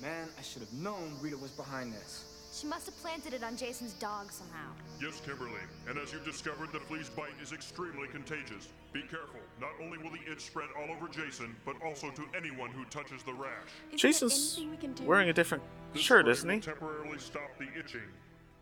Man, 0.00 0.28
I 0.38 0.42
should 0.42 0.62
have 0.62 0.72
known 0.72 1.16
Rita 1.20 1.36
was 1.36 1.50
behind 1.50 1.92
this. 1.92 2.24
She 2.54 2.68
must 2.68 2.86
have 2.86 2.96
planted 3.02 3.34
it 3.34 3.42
on 3.42 3.56
Jason's 3.56 3.94
dog 3.94 4.30
somehow. 4.30 4.70
Yes, 5.02 5.20
Kimberly. 5.26 5.58
And 5.88 5.98
as 5.98 6.12
you've 6.12 6.24
discovered, 6.24 6.70
the 6.72 6.78
flea's 6.78 7.08
bite 7.10 7.34
is 7.42 7.52
extremely 7.52 8.06
contagious. 8.06 8.68
Be 8.92 9.02
careful. 9.02 9.40
Not 9.60 9.70
only 9.82 9.98
will 9.98 10.10
the 10.10 10.20
itch 10.30 10.40
spread 10.42 10.68
all 10.78 10.94
over 10.94 11.08
Jason, 11.08 11.56
but 11.66 11.74
also 11.84 12.10
to 12.10 12.22
anyone 12.36 12.70
who 12.70 12.84
touches 12.84 13.24
the 13.24 13.32
rash. 13.34 13.50
Jason's 13.96 14.60
wearing 15.02 15.30
a 15.30 15.32
different 15.32 15.64
shirt, 15.94 16.28
isn't 16.28 16.48
he? 16.48 16.56
Will 16.56 16.62
temporarily 16.62 17.18
stop 17.18 17.50
the 17.58 17.66
itching. 17.76 18.06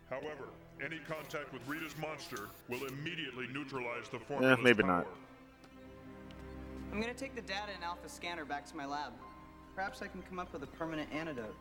However, 0.08 0.48
any 0.82 0.98
contact 1.06 1.52
with 1.52 1.60
Rita's 1.68 1.94
monster 2.00 2.48
will 2.70 2.84
immediately 2.86 3.46
neutralize 3.52 4.08
the 4.10 4.16
Eh, 4.16 4.20
formula's 4.26 4.58
maybe 4.62 4.82
power. 4.82 5.04
not. 5.04 5.06
I'm 6.92 7.00
gonna 7.00 7.12
take 7.12 7.34
the 7.34 7.42
data 7.42 7.72
and 7.74 7.84
alpha 7.84 8.08
scanner 8.08 8.46
back 8.46 8.64
to 8.66 8.76
my 8.76 8.86
lab. 8.86 9.12
Perhaps 9.74 10.00
I 10.00 10.06
can 10.08 10.22
come 10.22 10.38
up 10.38 10.50
with 10.52 10.62
a 10.62 10.66
permanent 10.66 11.12
antidote. 11.12 11.54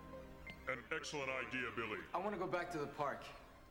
An 0.71 0.77
excellent 0.95 1.29
idea, 1.29 1.67
Billy. 1.75 1.99
I 2.13 2.17
want 2.17 2.31
to 2.31 2.39
go 2.39 2.47
back 2.47 2.71
to 2.71 2.77
the 2.77 2.85
park. 2.85 3.23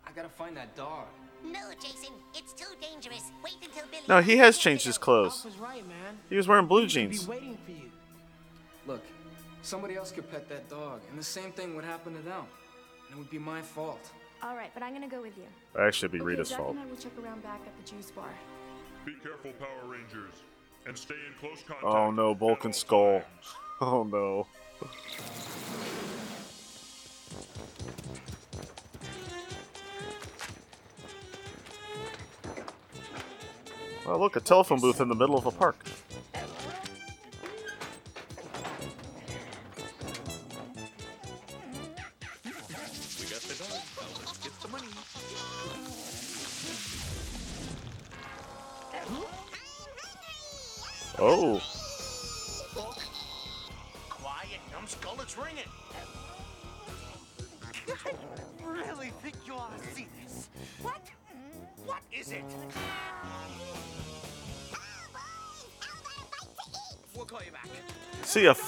I 0.06 0.12
gotta 0.12 0.28
find 0.28 0.54
that 0.58 0.76
dog. 0.76 1.06
No, 1.42 1.70
Jason. 1.80 2.12
It's 2.34 2.52
too 2.52 2.66
dangerous. 2.78 3.32
Wait 3.42 3.54
until 3.62 3.84
Billy. 3.90 4.02
No, 4.06 4.20
he 4.20 4.36
has 4.36 4.58
changed 4.58 4.84
his 4.84 4.98
clothes. 4.98 5.42
Alpha's 5.44 5.58
right, 5.58 5.86
man. 5.88 6.18
He 6.28 6.36
was 6.36 6.46
wearing 6.46 6.66
blue 6.66 6.86
jeans. 6.86 7.24
be 7.24 7.30
waiting 7.30 7.58
for 7.64 7.70
you. 7.70 7.90
Look, 8.86 9.02
somebody 9.62 9.94
else 9.96 10.12
could 10.12 10.30
pet 10.30 10.46
that 10.50 10.68
dog, 10.68 11.00
and 11.08 11.18
the 11.18 11.24
same 11.24 11.52
thing 11.52 11.74
would 11.74 11.84
happen 11.84 12.14
to 12.14 12.20
them. 12.20 12.44
And 13.08 13.16
it 13.16 13.18
would 13.18 13.30
be 13.30 13.38
my 13.38 13.62
fault. 13.62 14.10
Alright, 14.44 14.72
but 14.74 14.82
I'm 14.82 14.92
gonna 14.92 15.08
go 15.08 15.22
with 15.22 15.38
you. 15.38 15.44
Actually, 15.80 16.06
it'd 16.06 16.12
be 16.12 16.18
okay, 16.18 16.26
Rita's 16.26 16.50
Jack 16.50 16.58
fault. 16.58 16.70
and 16.72 16.80
I 16.80 16.84
will 16.84 16.96
check 16.96 17.12
around 17.22 17.42
back 17.42 17.60
at 17.66 17.76
the 17.82 17.90
juice 17.90 18.10
bar. 18.10 18.28
Be 19.06 19.14
careful, 19.22 19.52
Power 19.52 19.90
Rangers, 19.90 20.34
and 20.86 20.98
stay 20.98 21.14
in 21.14 21.34
close 21.40 21.62
oh, 21.64 21.72
contact. 21.72 21.84
Oh 21.94 22.10
no, 22.10 22.34
Bulk 22.34 22.66
and 22.66 22.74
Skull. 22.74 23.22
Oh 23.80 24.02
no. 24.02 24.46
Oh, 34.06 34.18
look, 34.18 34.34
a 34.34 34.40
telephone 34.40 34.80
booth 34.80 35.00
in 35.00 35.08
the 35.08 35.14
middle 35.14 35.38
of 35.38 35.46
a 35.46 35.52
park. 35.52 35.84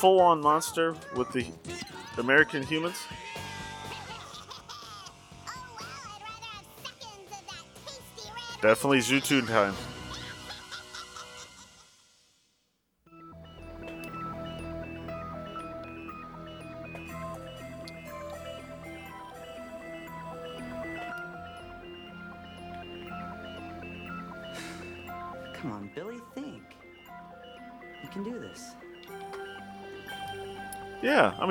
See 0.02 0.08
a 0.08 0.10
full-on 0.10 0.40
monster 0.40 0.94
with 1.16 1.30
the 1.32 1.46
American 2.18 2.62
humans. 2.62 3.06
Definitely 8.60 8.98
Zootune 8.98 9.46
time. 9.46 9.74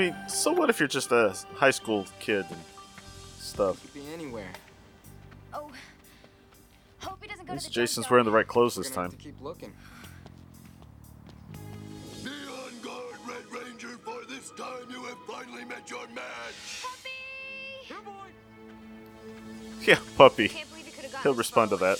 Mean, 0.01 0.15
so 0.27 0.51
what 0.51 0.69
if 0.69 0.79
you're 0.79 0.87
just 0.87 1.11
a 1.11 1.35
high 1.55 1.71
school 1.71 2.05
kid 2.19 2.45
and 2.49 2.59
stuff? 3.37 3.81
Could 3.81 3.93
be 3.93 4.13
anywhere. 4.13 4.51
Oh. 5.53 5.69
Hope 6.99 7.21
he 7.21 7.27
doesn't 7.27 7.41
At 7.41 7.47
go 7.47 7.51
to 7.51 7.53
least 7.53 7.65
the 7.67 7.71
Jason's 7.71 8.09
wearing 8.09 8.25
the 8.25 8.31
right 8.31 8.47
clothes 8.47 8.77
We're 8.77 8.83
this 8.83 8.91
gonna 8.91 9.03
have 9.03 9.11
time. 9.11 9.19
to 9.19 9.23
keep 9.23 9.41
looking. 9.41 9.73
Be 12.23 12.29
on 12.29 12.81
guard, 12.81 13.15
Red 13.27 13.45
Ranger, 13.51 13.97
for 14.03 14.19
this 14.29 14.51
time 14.51 14.89
you 14.89 15.03
have 15.03 15.17
finally 15.27 15.65
met 15.65 15.89
your 15.89 16.07
match. 16.15 16.85
Here, 17.83 17.97
boy. 18.03 18.11
Yeah, 19.81 19.99
puppy. 20.17 20.49
Can't 20.49 20.69
believe 20.69 20.85
he 20.85 20.91
could 20.91 21.11
have 21.11 21.23
He'll 21.23 21.33
respond 21.33 21.71
to 21.71 21.77
that. 21.77 21.99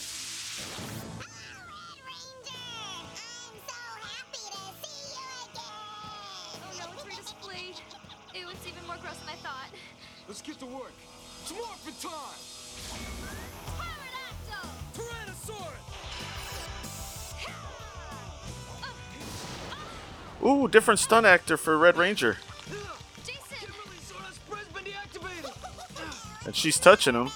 Different 20.71 20.99
stunt 20.99 21.25
actor 21.25 21.57
for 21.57 21.77
Red 21.77 21.97
Ranger. 21.97 22.37
And 26.45 26.55
she's 26.55 26.79
touching 26.79 27.13
him. 27.13 27.29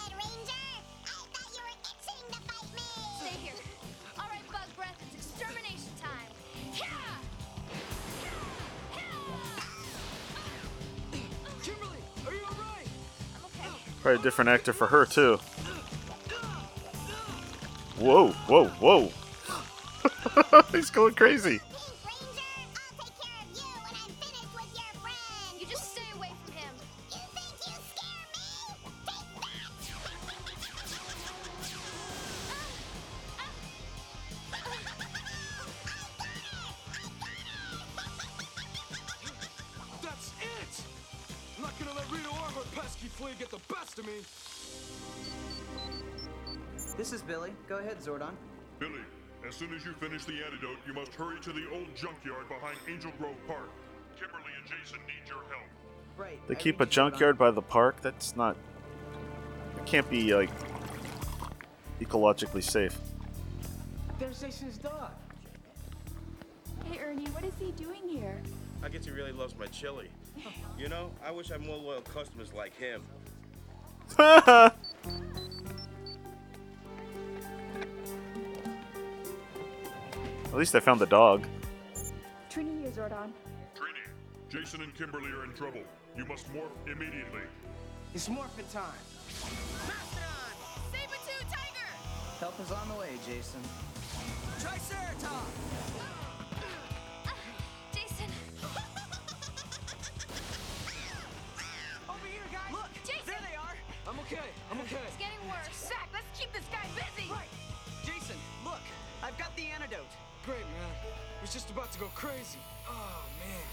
Probably 14.01 14.19
a 14.19 14.23
different 14.23 14.49
actor 14.49 14.71
for 14.71 14.87
her 14.87 15.05
too. 15.05 15.37
Whoa, 17.97 18.29
whoa, 18.47 18.67
whoa! 18.67 19.11
He's 20.71 20.91
going 20.91 21.15
crazy. 21.15 21.59
Zordon. 48.05 48.33
Billy, 48.79 49.01
as 49.47 49.55
soon 49.55 49.73
as 49.73 49.83
you 49.85 49.93
finish 49.93 50.25
the 50.25 50.33
antidote, 50.45 50.77
you 50.85 50.93
must 50.93 51.13
hurry 51.13 51.39
to 51.41 51.51
the 51.51 51.63
old 51.73 51.87
junkyard 51.95 52.47
behind 52.47 52.77
Angel 52.87 53.11
Grove 53.17 53.35
Park. 53.47 53.69
Kimberly 54.19 54.43
and 54.59 54.65
Jason 54.67 54.99
need 55.07 55.27
your 55.27 55.43
help. 55.49 55.65
Right. 56.17 56.39
They 56.47 56.55
I 56.55 56.59
keep 56.59 56.79
a 56.79 56.83
read 56.83 56.89
Zordon. 56.89 56.91
junkyard 56.91 57.37
by 57.37 57.51
the 57.51 57.61
park. 57.61 58.01
That's 58.01 58.35
not. 58.35 58.55
It 59.77 59.85
can't 59.85 60.09
be 60.09 60.33
like 60.35 60.49
ecologically 61.99 62.63
safe. 62.63 62.97
There's 64.19 64.39
Jason's 64.39 64.77
dog. 64.77 65.11
Hey, 66.85 66.99
Ernie, 66.99 67.25
what 67.27 67.43
is 67.43 67.53
he 67.59 67.71
doing 67.71 68.07
here? 68.07 68.41
I 68.83 68.89
guess 68.89 69.05
he 69.05 69.11
really 69.11 69.31
loves 69.31 69.55
my 69.57 69.65
chili. 69.67 70.09
You 70.77 70.89
know, 70.89 71.09
I 71.25 71.31
wish 71.31 71.51
I 71.51 71.53
had 71.53 71.65
more 71.65 71.77
loyal 71.77 72.01
customers 72.01 72.51
like 72.51 72.75
him. 72.77 73.01
At 80.55 80.59
least 80.59 80.73
I 80.73 80.79
found 80.79 81.01
the 81.01 81.05
dog. 81.05 81.45
Trini 82.49 82.79
here, 82.79 82.89
Zordon. 82.91 83.33
Trini, 83.75 84.07
Jason 84.47 84.81
and 84.83 84.95
Kimberly 84.95 85.29
are 85.31 85.43
in 85.43 85.51
trouble. 85.51 85.81
You 86.15 86.23
must 86.23 86.47
morph 86.53 86.71
immediately. 86.85 87.41
It's 88.13 88.29
morphin' 88.29 88.63
time. 88.71 88.95
Mastodon! 89.83 90.55
Saber-tooth 90.93 91.51
tiger! 91.51 91.91
Help 92.39 92.57
is 92.61 92.71
on 92.71 92.87
the 92.87 92.95
way, 92.95 93.19
Jason. 93.27 93.59
Triceratops! 94.61 95.59
Ah! 95.99 96.07
Ah, 97.25 97.35
Jason. 97.91 98.31
Over 102.07 102.27
here, 102.31 102.47
guys. 102.49 102.71
Look, 102.71 102.87
Jason! 103.03 103.27
there 103.27 103.41
they 103.43 103.57
are. 103.57 103.75
I'm 104.07 104.17
okay, 104.19 104.39
I'm 104.71 104.79
okay. 104.87 105.03
It's 105.05 105.17
getting 105.17 105.45
worse. 105.49 105.75
Zach, 105.75 106.07
let's 106.13 106.39
keep 106.39 106.53
this 106.53 106.63
guy 106.71 106.87
busy. 106.95 107.29
Right. 107.29 107.49
Jason, 108.05 108.37
look, 108.63 108.79
I've 109.21 109.37
got 109.37 109.53
the 109.57 109.63
antidote. 109.63 110.07
Great, 110.45 110.59
man. 110.59 110.91
It 111.37 111.41
was 111.41 111.53
just 111.53 111.71
about 111.71 111.91
to 111.91 111.99
go 111.99 112.05
crazy. 112.13 112.59
Oh, 112.87 113.23
man. 113.39 113.63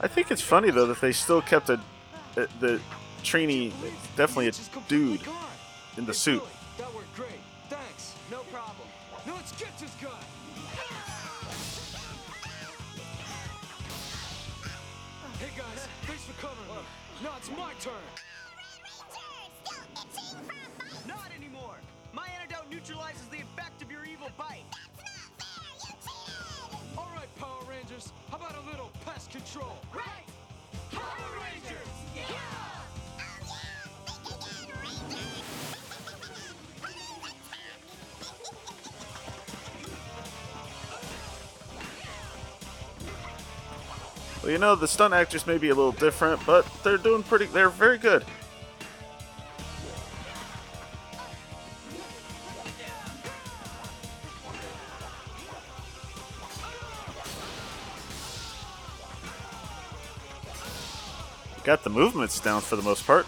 I 0.00 0.08
think 0.08 0.30
it's 0.30 0.42
funny 0.42 0.70
though 0.70 0.86
that 0.86 1.00
they 1.00 1.12
still 1.12 1.42
kept 1.42 1.70
a, 1.70 1.80
a 2.36 2.46
the 2.60 2.80
Trini 3.22 3.72
definitely 4.16 4.48
a 4.48 4.52
dude 4.88 5.20
in 5.96 6.06
the 6.06 6.14
suit. 6.14 6.42
That 6.78 6.92
worked 6.94 7.14
great. 7.16 7.40
Thanks. 7.68 8.14
No 8.30 8.38
problem. 8.52 8.88
Now 9.26 9.34
let's 9.36 9.52
get 9.52 9.76
this 9.78 9.94
guy! 10.00 10.08
Hey 15.38 15.50
guys, 15.56 15.88
thanks 16.02 16.24
for 16.24 16.40
covering 16.40 16.68
me. 16.68 16.82
Now 17.22 17.34
it's 17.38 17.50
my 17.50 17.72
turn. 17.80 18.21
Well, 44.42 44.50
you 44.50 44.58
know 44.58 44.74
the 44.74 44.88
stunt 44.88 45.14
actors 45.14 45.46
may 45.46 45.56
be 45.56 45.68
a 45.68 45.74
little 45.74 45.92
different, 45.92 46.44
but 46.44 46.66
they're 46.82 46.98
doing 46.98 47.22
pretty. 47.22 47.46
They're 47.46 47.68
very 47.68 47.96
good. 47.96 48.24
Got 61.62 61.84
the 61.84 61.90
movements 61.90 62.40
down 62.40 62.60
for 62.60 62.74
the 62.74 62.82
most 62.82 63.06
part. 63.06 63.24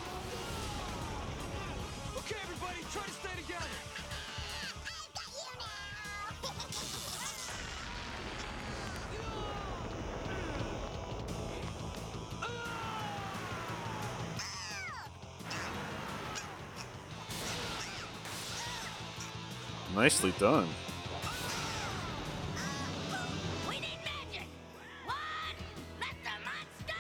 Nicely 20.15 20.35
done. 20.39 20.69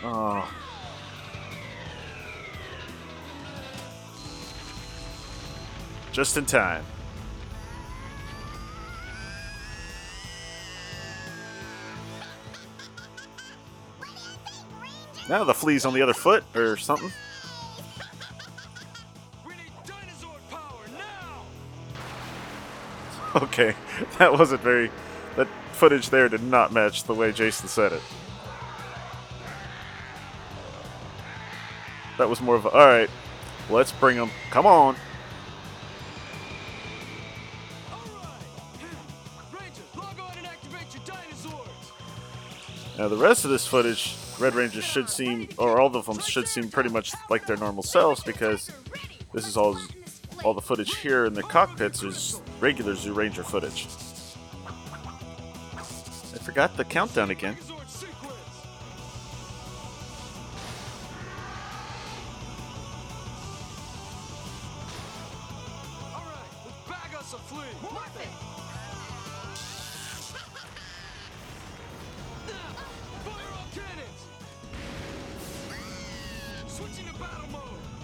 Oh. 0.02 0.52
Just 6.10 6.36
in 6.36 6.44
time. 6.44 6.84
Now 15.28 15.44
the 15.44 15.54
flea's 15.54 15.86
on 15.86 15.94
the 15.94 16.02
other 16.02 16.14
foot 16.14 16.42
or 16.56 16.76
something. 16.76 17.12
Okay, 23.42 23.74
that 24.18 24.32
wasn't 24.32 24.60
very. 24.60 24.92
That 25.34 25.48
footage 25.72 26.10
there 26.10 26.28
did 26.28 26.42
not 26.42 26.72
match 26.72 27.02
the 27.02 27.14
way 27.14 27.32
Jason 27.32 27.66
said 27.66 27.92
it. 27.92 28.02
That 32.16 32.30
was 32.30 32.40
more 32.40 32.54
of 32.54 32.64
a. 32.64 32.68
Alright, 32.68 33.10
let's 33.70 33.90
bring 33.90 34.16
them. 34.16 34.30
Come 34.50 34.66
on. 34.66 34.94
Now, 42.96 43.08
the 43.08 43.16
rest 43.16 43.44
of 43.44 43.50
this 43.50 43.66
footage, 43.66 44.14
Red 44.38 44.54
Rangers 44.54 44.84
should 44.84 45.10
seem, 45.10 45.48
or 45.58 45.80
all 45.80 45.94
of 45.96 46.06
them 46.06 46.20
should 46.20 46.46
seem 46.46 46.70
pretty 46.70 46.90
much 46.90 47.12
like 47.28 47.44
their 47.44 47.56
normal 47.56 47.82
selves 47.82 48.22
because 48.22 48.70
this 49.32 49.48
is 49.48 49.56
all 49.56 49.76
all 50.42 50.54
the 50.54 50.60
footage 50.60 50.96
here 50.96 51.26
in 51.26 51.34
the 51.34 51.42
cockpits 51.42 52.02
is 52.02 52.40
regular 52.60 52.94
Zyuranger 52.94 53.44
footage. 53.44 53.86
I 56.34 56.38
forgot 56.38 56.76
the 56.76 56.84
countdown 56.84 57.30
again. 57.30 57.56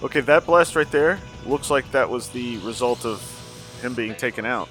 Okay, 0.03 0.21
that 0.23 0.47
blast 0.47 0.77
right 0.77 0.90
there 0.90 1.21
looks 1.46 1.70
like 1.70 1.90
that 1.92 2.09
was 2.09 2.29
the 2.29 2.59
result 2.59 3.05
of 3.05 3.20
him 3.83 3.94
being 3.94 4.14
taken 4.14 4.44
out. 4.44 4.68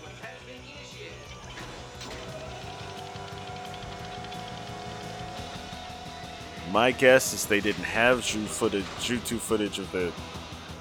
My 6.72 6.92
guess 6.92 7.34
is 7.34 7.46
they 7.48 7.62
didn't 7.62 7.84
have 7.84 8.24
Ju 8.24 8.46
footage, 8.46 8.86
Zyu2 9.00 9.40
footage 9.40 9.80
of 9.80 9.92
the 9.92 10.12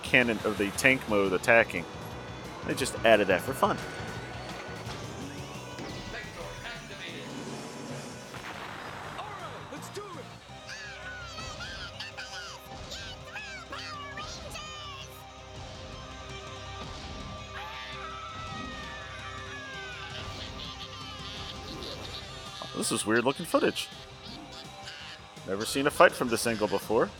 cannon 0.03 0.39
of 0.45 0.59
the 0.59 0.71
tank 0.73 1.01
mode 1.09 1.33
attacking. 1.33 1.85
They 2.67 2.75
just 2.75 2.95
added 3.05 3.29
that 3.29 3.41
for 3.41 3.55
fun. 3.55 3.79
This 22.79 22.93
is 22.93 23.05
weird 23.05 23.25
looking 23.25 23.45
footage. 23.45 23.89
Never 25.49 25.67
seen 25.67 25.89
a 25.89 25.91
fight 25.91 26.13
from 26.13 26.29
this 26.29 26.47
angle 26.47 26.69
before. 26.69 27.11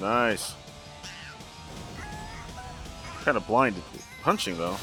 Nice. 0.00 0.56
Kind 3.22 3.36
of 3.36 3.46
blinded 3.46 3.84
punching 4.22 4.58
though. 4.58 4.76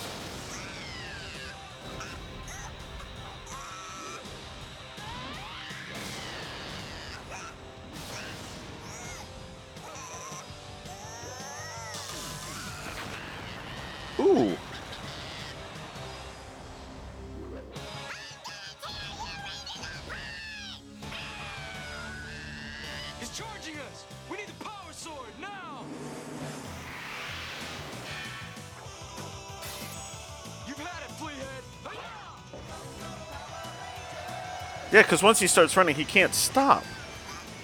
Yeah, 35.00 35.04
because 35.04 35.24
once 35.24 35.40
he 35.40 35.48
starts 35.48 35.78
running, 35.78 35.96
he 35.96 36.04
can't 36.04 36.36
stop. 36.36 36.84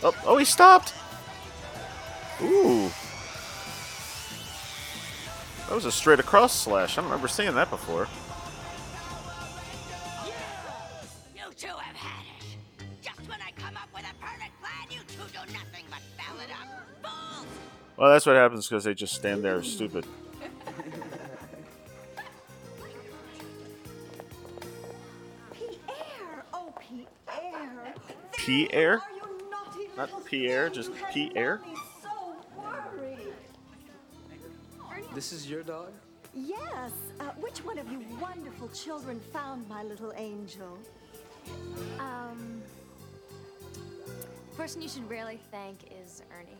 Oh, 0.01 0.15
oh, 0.25 0.37
he 0.37 0.45
stopped. 0.45 0.93
Ooh. 2.41 2.89
That 5.67 5.75
was 5.75 5.83
a 5.83 5.91
straight 5.91 6.21
across 6.21 6.57
slash. 6.57 6.97
I 6.97 7.01
don't 7.01 7.09
remember 7.11 7.27
seeing 7.27 7.53
that 7.55 7.69
before. 7.69 8.07
You 11.35 11.41
two 11.57 11.67
have 11.67 11.95
had 11.97 12.23
it. 12.39 12.85
Just 13.01 13.27
when 13.27 13.41
I 13.41 13.51
come 13.57 13.75
up 13.75 13.89
with 13.93 14.05
a 14.05 14.15
perfect 14.25 14.53
plan, 14.61 14.87
you 14.89 14.99
two 14.99 15.27
do 15.33 15.51
nothing 15.51 15.83
but 15.89 15.99
foul 16.17 16.39
it 16.39 16.51
up. 16.51 16.69
Fools! 17.03 17.47
Well, 17.97 18.11
that's 18.11 18.25
what 18.25 18.37
happens 18.37 18.69
because 18.69 18.85
they 18.85 18.93
just 18.93 19.13
stand 19.13 19.43
there 19.43 19.61
stupid. 19.61 20.05
Pierre? 28.45 29.01
Are 29.01 29.01
Not 29.97 30.07
little 30.09 30.21
Pierre, 30.21 30.69
just 30.69 30.89
You 30.89 30.95
have 30.97 31.13
Pierre? 31.13 31.57
got 31.57 31.67
me 31.67 31.75
so 32.03 32.35
worried. 32.55 33.33
This 35.15 35.33
is 35.33 35.49
your 35.49 35.63
dog? 35.63 35.91
Yes. 36.35 36.91
Uh, 37.19 37.23
which 37.39 37.59
one 37.65 37.79
of 37.79 37.91
you 37.91 38.05
wonderful 38.21 38.67
children 38.67 39.19
found 39.33 39.67
my 39.67 39.81
little 39.83 40.13
angel? 40.15 40.77
Um, 41.99 42.61
person 44.55 44.81
you 44.81 44.89
should 44.89 45.09
really 45.09 45.39
thank 45.51 45.79
is 46.03 46.21
Ernie. 46.37 46.57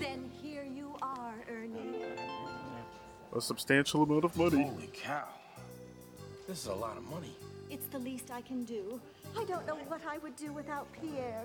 Then 0.00 0.28
here 0.42 0.64
you 0.64 0.96
are, 1.02 1.34
Ernie. 1.48 2.02
A 3.34 3.40
substantial 3.40 4.02
amount 4.02 4.24
of 4.24 4.36
money. 4.36 4.64
Holy 4.64 4.90
cow. 4.92 5.28
This 6.48 6.62
is 6.62 6.66
a 6.66 6.74
lot 6.74 6.96
of 6.96 7.04
money. 7.04 7.36
It's 7.70 7.86
the 7.88 7.98
least 7.98 8.30
I 8.30 8.40
can 8.40 8.64
do. 8.64 9.00
I 9.36 9.44
don't 9.44 9.66
know 9.66 9.76
what 9.88 10.00
I 10.08 10.18
would 10.18 10.36
do 10.36 10.52
without 10.52 10.86
Pierre. 11.00 11.42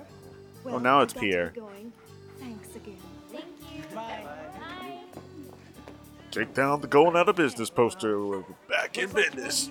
Oh, 0.66 0.72
well, 0.72 0.80
now 0.80 0.98
I've 1.00 1.06
it's 1.06 1.14
got 1.14 1.20
to 1.20 1.26
be 1.26 1.32
Pierre. 1.32 1.50
Going. 1.56 1.94
Thanks 2.40 2.76
again. 2.76 2.98
Thank 3.32 3.46
you. 3.74 3.84
Bye. 3.96 4.24
Take 6.32 6.54
down 6.54 6.82
the 6.82 6.88
going 6.88 7.16
out 7.16 7.28
of 7.28 7.36
business 7.36 7.70
poster. 7.70 8.24
We're 8.24 8.44
back 8.70 8.98
in 8.98 9.10
business. 9.10 9.70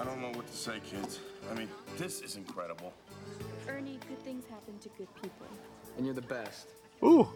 I 0.00 0.04
don't 0.04 0.20
know 0.20 0.30
what 0.30 0.46
to 0.46 0.56
say, 0.56 0.80
kids. 0.88 1.18
I 1.50 1.54
mean, 1.54 1.68
this 1.96 2.20
is 2.20 2.36
incredible. 2.36 2.92
Ernie, 3.68 3.98
good 4.08 4.22
things 4.24 4.44
happen 4.48 4.78
to 4.80 4.88
good 4.90 5.12
people. 5.16 5.46
And 5.96 6.06
you're 6.06 6.14
the 6.14 6.22
best. 6.22 6.68
Ooh. 7.02 7.28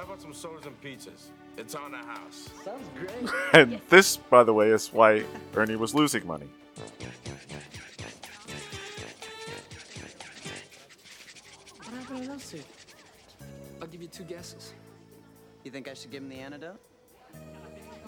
How 0.00 0.06
about 0.06 0.22
some 0.22 0.32
sodas 0.32 0.64
and 0.64 0.80
pizzas? 0.80 1.28
It's 1.58 1.74
on 1.74 1.92
the 1.92 1.98
house. 1.98 2.48
Sounds 2.64 2.88
great. 2.98 3.30
And 3.52 3.82
this, 3.90 4.16
by 4.16 4.42
the 4.44 4.54
way, 4.54 4.70
is 4.70 4.90
why 4.94 5.24
Ernie 5.54 5.76
was 5.76 5.94
losing 5.94 6.26
money. 6.26 6.48
What 11.76 11.94
happened 11.94 12.22
to 12.22 12.28
those 12.28 12.50
two? 12.50 12.62
I'll 13.82 13.88
give 13.88 14.00
you 14.00 14.08
two 14.08 14.22
guesses. 14.22 14.72
You 15.64 15.70
think 15.70 15.86
I 15.86 15.92
should 15.92 16.10
give 16.10 16.22
him 16.22 16.30
the 16.30 16.36
antidote? 16.36 16.80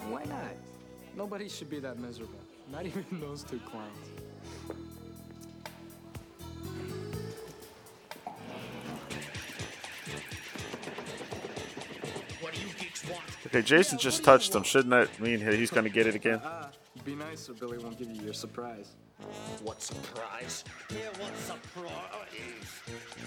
Why 0.09 0.23
not? 0.23 0.55
Nobody 1.15 1.47
should 1.47 1.69
be 1.69 1.79
that 1.81 1.99
miserable. 1.99 2.39
Not 2.71 2.87
even 2.87 3.05
those 3.21 3.43
two 3.43 3.59
clowns. 3.69 4.09
Okay, 13.53 13.61
Jason 13.61 13.99
just 13.99 14.23
touched 14.23 14.55
him. 14.55 14.63
Shouldn't 14.63 14.89
that 14.89 15.19
mean 15.19 15.39
he's 15.39 15.69
going 15.69 15.83
to 15.83 15.89
get 15.91 16.07
it 16.07 16.15
again? 16.15 16.41
Be 17.05 17.13
nice 17.13 17.41
so 17.41 17.53
Billy 17.53 17.77
won't 17.77 17.99
give 17.99 18.09
you 18.09 18.19
your 18.23 18.33
surprise. 18.33 18.93
What 19.61 19.79
surprise? 19.79 20.63
Yeah, 20.89 21.09
what 21.19 21.37
surprise? 21.37 21.91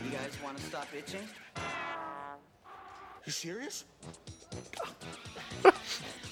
You 0.05 0.11
guys 0.11 0.37
want 0.43 0.57
to 0.57 0.65
stop 0.65 0.89
itching? 0.99 1.21
You 3.25 3.31
serious? 3.31 3.85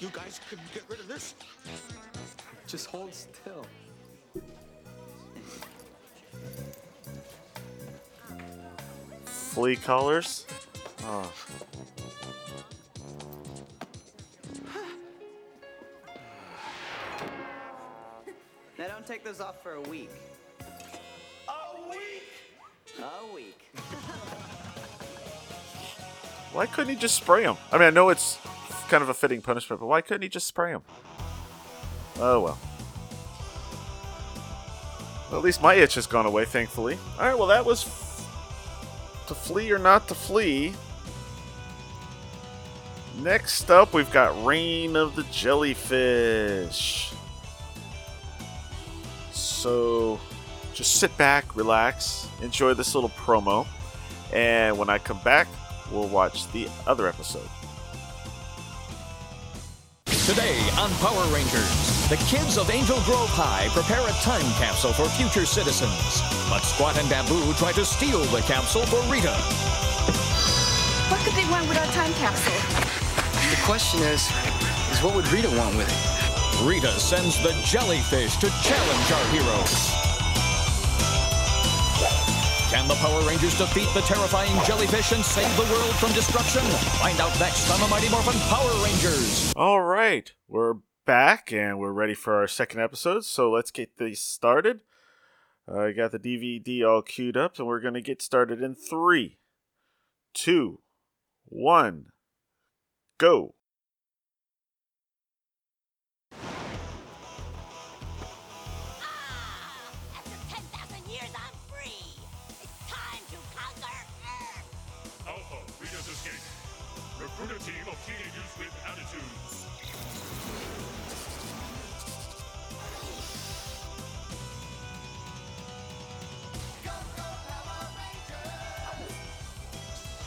you 0.01 0.09
guys 0.11 0.41
couldn't 0.49 0.73
get 0.73 0.83
rid 0.89 0.99
of 0.99 1.07
this? 1.07 1.33
Just 2.67 2.87
hold 2.87 3.13
still. 3.13 3.65
Flea 9.23 9.77
collars. 9.77 10.45
Oh. 11.03 11.31
Now 18.77 18.87
don't 18.87 19.05
take 19.05 19.23
those 19.23 19.39
off 19.39 19.61
for 19.63 19.73
a 19.73 19.81
week. 19.81 20.09
A 21.47 21.89
week? 21.89 22.23
A 22.99 23.33
week. 23.33 23.61
Why 26.51 26.65
couldn't 26.65 26.93
he 26.93 26.99
just 26.99 27.15
spray 27.15 27.43
him? 27.43 27.57
I 27.71 27.77
mean, 27.77 27.87
I 27.87 27.89
know 27.89 28.09
it's 28.09 28.37
kind 28.87 29.03
of 29.03 29.09
a 29.09 29.13
fitting 29.13 29.41
punishment, 29.41 29.81
but 29.81 29.87
why 29.87 29.99
couldn't 29.99 30.21
he 30.21 30.29
just 30.29 30.47
spray 30.47 30.71
him? 30.71 30.83
Oh 32.17 32.39
well. 32.39 32.57
Well, 35.29 35.39
at 35.39 35.43
least 35.43 35.61
my 35.61 35.73
itch 35.73 35.95
has 35.95 36.07
gone 36.07 36.25
away, 36.25 36.45
thankfully. 36.45 36.97
All 37.19 37.25
right, 37.27 37.37
well, 37.37 37.47
that 37.47 37.65
was 37.65 37.83
f- 37.85 39.25
to 39.27 39.35
flee 39.35 39.69
or 39.71 39.79
not 39.79 40.07
to 40.07 40.15
flee. 40.15 40.73
Next 43.17 43.69
up, 43.69 43.93
we've 43.93 44.11
got 44.11 44.45
Reign 44.45 44.95
of 44.95 45.15
the 45.15 45.23
Jellyfish. 45.23 47.11
So, 49.65 50.19
just 50.75 50.97
sit 50.97 51.17
back, 51.17 51.55
relax, 51.55 52.29
enjoy 52.43 52.75
this 52.75 52.93
little 52.93 53.09
promo, 53.09 53.65
and 54.31 54.77
when 54.77 54.91
I 54.91 54.99
come 54.99 55.17
back, 55.23 55.47
we'll 55.91 56.07
watch 56.07 56.45
the 56.51 56.69
other 56.85 57.07
episode. 57.07 57.49
Today 60.05 60.61
on 60.77 60.91
Power 61.01 61.25
Rangers, 61.33 62.07
the 62.09 62.17
kids 62.27 62.59
of 62.59 62.69
Angel 62.69 63.01
Grove 63.05 63.27
High 63.29 63.67
prepare 63.69 64.07
a 64.07 64.11
time 64.21 64.45
capsule 64.61 64.93
for 64.93 65.09
future 65.17 65.47
citizens. 65.47 66.21
But 66.47 66.61
Squatt 66.61 66.99
and 66.99 67.09
Baboo 67.09 67.51
try 67.53 67.71
to 67.71 67.83
steal 67.83 68.21
the 68.25 68.41
capsule 68.41 68.85
for 68.85 69.01
Rita. 69.11 69.33
What 71.09 71.21
could 71.21 71.33
they 71.33 71.49
want 71.49 71.67
with 71.67 71.79
our 71.79 71.87
time 71.87 72.13
capsule? 72.21 72.53
The 73.49 73.59
question 73.63 74.01
is, 74.01 74.29
is 74.91 75.01
what 75.01 75.15
would 75.15 75.27
Rita 75.31 75.49
want 75.57 75.75
with 75.75 75.89
it? 75.89 76.14
Rita 76.63 76.97
sends 76.99 77.41
the 77.43 77.51
jellyfish 77.65 78.37
to 78.37 78.49
challenge 78.63 79.11
our 79.11 79.27
heroes. 79.31 79.91
Can 82.71 82.87
the 82.87 82.95
Power 82.95 83.21
Rangers 83.27 83.57
defeat 83.57 83.89
the 83.93 84.01
terrifying 84.01 84.51
jellyfish 84.65 85.11
and 85.11 85.23
save 85.23 85.55
the 85.57 85.63
world 85.63 85.93
from 85.95 86.13
destruction? 86.13 86.61
Find 86.99 87.19
out 87.19 87.37
next 87.39 87.69
on 87.71 87.79
the 87.81 87.87
Mighty 87.87 88.09
Morphin 88.09 88.39
Power 88.47 88.71
Rangers. 88.83 89.53
All 89.55 89.81
right, 89.81 90.33
we're 90.47 90.75
back 91.05 91.51
and 91.51 91.77
we're 91.77 91.91
ready 91.91 92.13
for 92.13 92.35
our 92.35 92.47
second 92.47 92.79
episode. 92.79 93.25
So 93.25 93.51
let's 93.51 93.69
get 93.69 93.97
these 93.97 94.21
started. 94.21 94.79
Uh, 95.67 95.79
I 95.81 95.91
got 95.91 96.11
the 96.13 96.19
DVD 96.19 96.87
all 96.87 97.01
queued 97.01 97.35
up, 97.37 97.59
and 97.59 97.67
we're 97.67 97.81
going 97.81 97.95
to 97.95 98.01
get 98.01 98.21
started 98.21 98.61
in 98.61 98.75
three, 98.75 99.39
two, 100.33 100.79
one, 101.43 102.07
go. 103.17 103.54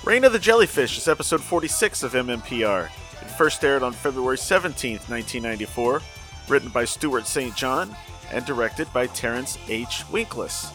Reign 0.09 0.25
of 0.25 0.33
the 0.33 0.39
Jellyfish 0.39 0.97
is 0.97 1.07
episode 1.07 1.43
46 1.43 2.03
of 2.03 2.15
MMPR. 2.15 2.87
It 2.87 3.31
first 3.33 3.63
aired 3.63 3.83
on 3.83 3.93
February 3.93 4.39
17, 4.39 4.93
1994, 4.93 6.01
written 6.49 6.71
by 6.71 6.87
Stewart 6.87 7.27
St. 7.27 7.55
John 7.55 7.95
and 8.33 8.47
directed 8.47 8.91
by 8.95 9.09
Terrence 9.09 9.59
H. 9.69 10.05
Winkless. 10.11 10.73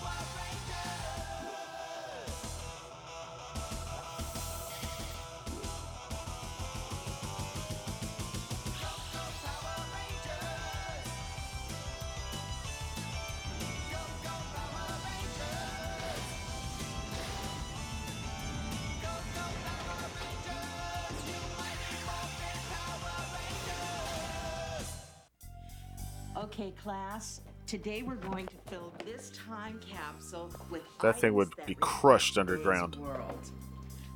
Okay, 26.54 26.72
class. 26.84 27.42
Today 27.66 28.04
we're 28.04 28.14
going 28.14 28.46
to 28.46 28.54
fill 28.70 28.94
this 29.04 29.32
time 29.32 29.80
capsule 29.82 30.52
with 30.70 30.84
That 31.02 31.20
thing 31.20 31.34
would 31.34 31.52
that 31.58 31.66
be 31.66 31.74
crushed 31.80 32.38
underground. 32.38 32.96
World. 32.98 33.50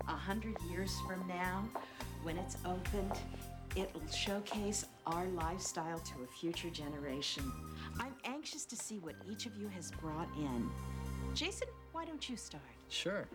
A 0.07 0.11
hundred 0.11 0.55
years 0.69 0.95
from 1.07 1.27
now, 1.27 1.67
when 2.21 2.37
it's 2.37 2.57
opened, 2.63 3.13
it'll 3.75 4.07
showcase 4.11 4.85
our 5.07 5.25
lifestyle 5.29 5.97
to 5.97 6.13
a 6.23 6.27
future 6.27 6.69
generation. 6.69 7.51
I'm 7.99 8.13
anxious 8.23 8.65
to 8.65 8.75
see 8.75 8.99
what 8.99 9.15
each 9.27 9.47
of 9.47 9.57
you 9.57 9.67
has 9.69 9.89
brought 9.89 10.29
in. 10.37 10.69
Jason, 11.33 11.69
why 11.91 12.05
don't 12.05 12.29
you 12.29 12.37
start? 12.37 12.61
Sure. 12.89 13.25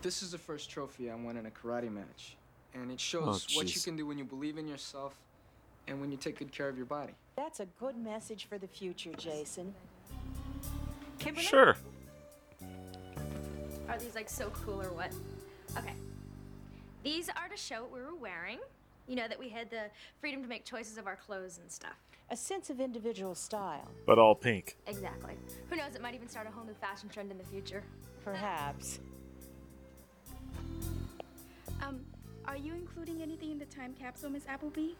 This 0.00 0.22
is 0.22 0.30
the 0.30 0.38
first 0.38 0.70
trophy 0.70 1.10
I 1.10 1.16
won 1.16 1.36
in 1.38 1.46
a 1.46 1.50
karate 1.50 1.90
match. 1.92 2.36
And 2.74 2.90
it 2.90 3.00
shows 3.00 3.46
Oh, 3.50 3.56
what 3.56 3.74
you 3.74 3.80
can 3.80 3.96
do 3.96 4.06
when 4.06 4.18
you 4.18 4.24
believe 4.24 4.58
in 4.58 4.66
yourself 4.66 5.14
and 5.86 6.00
when 6.00 6.10
you 6.10 6.16
take 6.16 6.38
good 6.38 6.50
care 6.52 6.68
of 6.68 6.76
your 6.76 6.86
body. 6.86 7.12
That's 7.36 7.60
a 7.60 7.66
good 7.78 7.96
message 7.96 8.46
for 8.48 8.58
the 8.58 8.66
future, 8.66 9.12
Jason. 9.16 9.74
Kimberly? 11.18 11.46
Sure. 11.46 11.76
Are 13.88 13.98
these 13.98 14.14
like 14.14 14.28
so 14.28 14.50
cool 14.50 14.80
or 14.80 14.90
what? 14.92 15.12
Okay. 15.76 15.94
These 17.02 17.28
are 17.28 17.48
to 17.48 17.56
show 17.56 17.82
what 17.82 17.92
we 17.92 18.00
were 18.00 18.14
wearing. 18.14 18.58
You 19.06 19.16
know, 19.16 19.28
that 19.28 19.38
we 19.38 19.50
had 19.50 19.70
the 19.70 19.90
freedom 20.20 20.42
to 20.42 20.48
make 20.48 20.64
choices 20.64 20.96
of 20.96 21.06
our 21.06 21.16
clothes 21.16 21.58
and 21.58 21.70
stuff. 21.70 21.92
A 22.30 22.36
sense 22.36 22.70
of 22.70 22.80
individual 22.80 23.34
style. 23.34 23.90
But 24.06 24.18
all 24.18 24.34
pink. 24.34 24.78
Exactly. 24.86 25.34
Who 25.68 25.76
knows, 25.76 25.94
it 25.94 26.00
might 26.00 26.14
even 26.14 26.28
start 26.28 26.46
a 26.46 26.50
whole 26.50 26.64
new 26.64 26.72
fashion 26.72 27.10
trend 27.10 27.30
in 27.30 27.36
the 27.36 27.44
future. 27.44 27.82
Perhaps. 28.24 29.00
Um, 31.82 32.00
are 32.46 32.56
you 32.56 32.74
including 32.74 33.22
anything 33.22 33.50
in 33.50 33.58
the 33.58 33.64
time 33.66 33.94
capsule, 33.98 34.30
Miss 34.30 34.46
Appleby? 34.46 34.90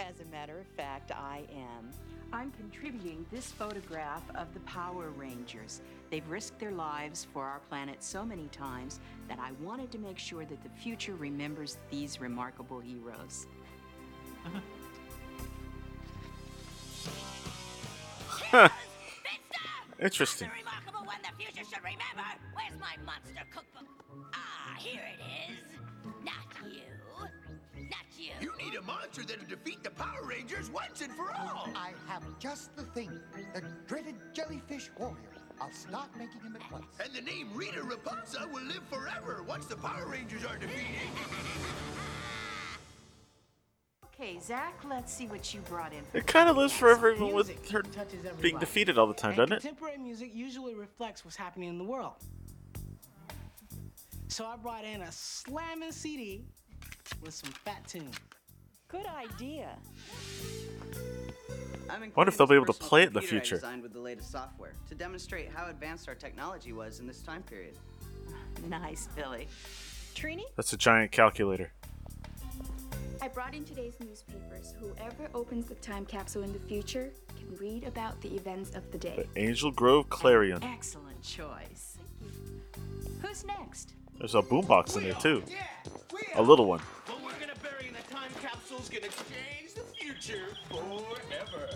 As 0.00 0.20
a 0.20 0.24
matter 0.30 0.58
of 0.58 0.66
fact, 0.76 1.10
I 1.12 1.42
am. 1.54 1.90
I'm 2.32 2.50
contributing 2.52 3.26
this 3.30 3.52
photograph 3.52 4.22
of 4.34 4.52
the 4.54 4.60
Power 4.60 5.10
Rangers. 5.10 5.80
They've 6.10 6.28
risked 6.28 6.58
their 6.58 6.72
lives 6.72 7.26
for 7.32 7.44
our 7.44 7.60
planet 7.68 8.02
so 8.02 8.24
many 8.24 8.48
times 8.48 9.00
that 9.28 9.38
I 9.38 9.52
wanted 9.62 9.92
to 9.92 9.98
make 9.98 10.18
sure 10.18 10.44
that 10.44 10.62
the 10.62 10.70
future 10.70 11.14
remembers 11.14 11.78
these 11.90 12.20
remarkable 12.20 12.80
heroes. 12.80 13.46
Interesting. 20.00 20.50
Remarkable 20.58 21.06
one 21.06 21.18
the 21.22 21.30
future 21.42 21.64
should 21.64 21.82
remember. 21.82 22.24
Where's 22.54 22.78
my 22.80 22.96
monster 23.04 23.44
cookbook? 23.54 23.86
Ah, 24.34 24.74
here 24.78 25.02
it 25.18 25.20
is. 25.52 25.71
Not 26.24 26.34
you. 26.72 26.80
Not 27.90 28.06
you. 28.18 28.32
You 28.40 28.52
need 28.64 28.74
a 28.76 28.82
monster 28.82 29.22
that'll 29.22 29.46
defeat 29.46 29.82
the 29.82 29.90
Power 29.90 30.24
Rangers 30.24 30.70
once 30.70 31.00
and 31.00 31.12
for 31.12 31.32
all. 31.32 31.68
I 31.74 31.92
have 32.08 32.22
just 32.38 32.74
the 32.76 32.82
thing. 32.82 33.10
The 33.54 33.62
dreaded 33.86 34.14
jellyfish 34.32 34.90
warrior. 34.98 35.16
I'll 35.60 35.72
start 35.72 36.08
making 36.18 36.40
him 36.40 36.56
at 36.56 36.72
once. 36.72 36.86
And 37.02 37.12
the 37.14 37.20
name 37.20 37.48
Rita 37.54 37.80
Repulsa 37.80 38.50
will 38.52 38.62
live 38.64 38.82
forever 38.90 39.44
once 39.46 39.66
the 39.66 39.76
Power 39.76 40.06
Rangers 40.06 40.44
are 40.44 40.56
defeated. 40.56 40.86
Okay, 44.14 44.30
Okay, 44.34 44.40
Zach, 44.40 44.80
let's 44.88 45.12
see 45.12 45.26
what 45.26 45.52
you 45.52 45.60
brought 45.60 45.92
in. 45.92 46.02
It 46.14 46.26
kind 46.26 46.48
of 46.48 46.56
lives 46.56 46.72
forever 46.72 47.12
even 47.12 47.32
with 47.32 47.70
her 47.70 47.82
being 48.40 48.58
defeated 48.58 48.98
all 48.98 49.06
the 49.06 49.14
time, 49.14 49.30
And 49.32 49.38
doesn't 49.38 49.52
it? 49.52 49.60
Contemporary 49.60 49.98
music 49.98 50.30
usually 50.34 50.74
reflects 50.74 51.24
what's 51.24 51.36
happening 51.36 51.68
in 51.68 51.78
the 51.78 51.84
world. 51.84 52.16
So 54.32 54.46
I 54.46 54.56
brought 54.56 54.84
in 54.84 55.02
a 55.02 55.12
slamming 55.12 55.92
CD 55.92 56.46
with 57.20 57.34
some 57.34 57.50
fat 57.50 57.86
tunes. 57.86 58.16
Good 58.88 59.04
idea. 59.04 59.76
I'm 61.90 62.10
Wonder 62.16 62.30
if 62.30 62.38
they'll 62.38 62.46
be 62.46 62.54
able 62.54 62.64
to 62.64 62.72
play 62.72 63.02
it 63.02 63.08
in 63.08 63.12
the 63.12 63.20
computer 63.20 63.36
I 63.36 63.40
future. 63.40 63.56
designed 63.56 63.82
with 63.82 63.92
the 63.92 64.00
latest 64.00 64.32
software 64.32 64.72
to 64.88 64.94
demonstrate 64.94 65.50
how 65.54 65.68
advanced 65.68 66.08
our 66.08 66.14
technology 66.14 66.72
was 66.72 66.98
in 66.98 67.06
this 67.06 67.20
time 67.20 67.42
period. 67.42 67.76
Nice, 68.66 69.06
Billy. 69.14 69.48
Trini? 70.14 70.44
That's 70.56 70.72
a 70.72 70.78
giant 70.78 71.12
calculator. 71.12 71.70
I 73.20 73.28
brought 73.28 73.54
in 73.54 73.66
today's 73.66 73.96
newspapers. 74.00 74.72
Whoever 74.80 75.28
opens 75.34 75.66
the 75.66 75.74
time 75.74 76.06
capsule 76.06 76.42
in 76.42 76.54
the 76.54 76.58
future 76.58 77.12
can 77.36 77.54
read 77.58 77.84
about 77.84 78.18
the 78.22 78.34
events 78.34 78.74
of 78.74 78.90
the 78.92 78.98
day. 78.98 79.28
The 79.34 79.42
Angel 79.42 79.70
Grove 79.70 80.08
Clarion. 80.08 80.64
Excellent 80.64 81.20
choice. 81.20 81.98
Who's 83.20 83.44
next? 83.44 83.92
There's 84.22 84.36
a 84.36 84.40
boombox 84.40 84.96
in 84.96 85.02
there 85.02 85.14
too. 85.14 85.42
A 86.36 86.42
little 86.42 86.66
one. 86.66 86.78
What 86.78 87.24
we're 87.24 87.40
gonna 87.40 87.58
bury 87.60 87.88
in 87.88 87.92
the 87.92 88.14
time 88.14 88.30
capsule's 88.40 88.88
gonna 88.88 89.08
change 89.08 89.74
the 89.74 89.80
future 89.80 90.44
forever. 90.70 91.68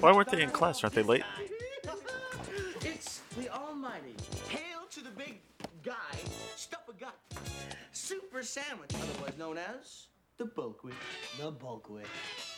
Why 0.00 0.12
weren't 0.12 0.30
they 0.30 0.40
in 0.40 0.48
class? 0.48 0.82
Aren't 0.82 0.94
they 0.94 1.02
late? 1.02 1.24
It's 2.86 3.20
the 3.36 3.50
Almighty. 3.50 4.14
Hail 4.48 4.86
to 4.92 5.04
the 5.04 5.10
big 5.10 5.40
guy, 5.84 5.94
stuff 6.56 6.88
a 6.88 6.94
gut. 6.94 7.14
Super 7.92 8.42
sandwich, 8.42 8.92
otherwise 8.94 9.36
known 9.38 9.58
as 9.58 10.06
the 10.38 10.46
bulkwick. 10.46 10.94
The 11.38 11.52
bulkwick. 11.52 12.06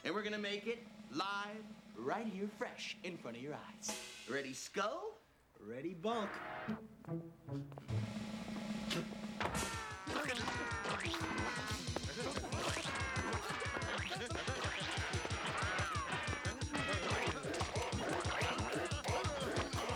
And 0.04 0.14
we're 0.14 0.22
gonna 0.22 0.38
make 0.38 0.68
it 0.68 0.86
live, 1.12 1.64
right 1.96 2.28
here, 2.28 2.48
fresh, 2.58 2.96
in 3.02 3.16
front 3.16 3.38
of 3.38 3.42
your 3.42 3.54
eyes. 3.54 3.92
Ready, 4.30 4.52
skull? 4.52 5.19
Ready, 5.66 5.94
bulk. 5.94 6.28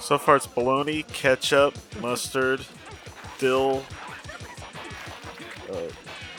So 0.00 0.18
far 0.18 0.36
it's 0.36 0.46
bologna, 0.46 1.02
ketchup, 1.04 1.74
mustard, 2.00 2.64
dill, 3.38 3.82
uh, 5.72 5.76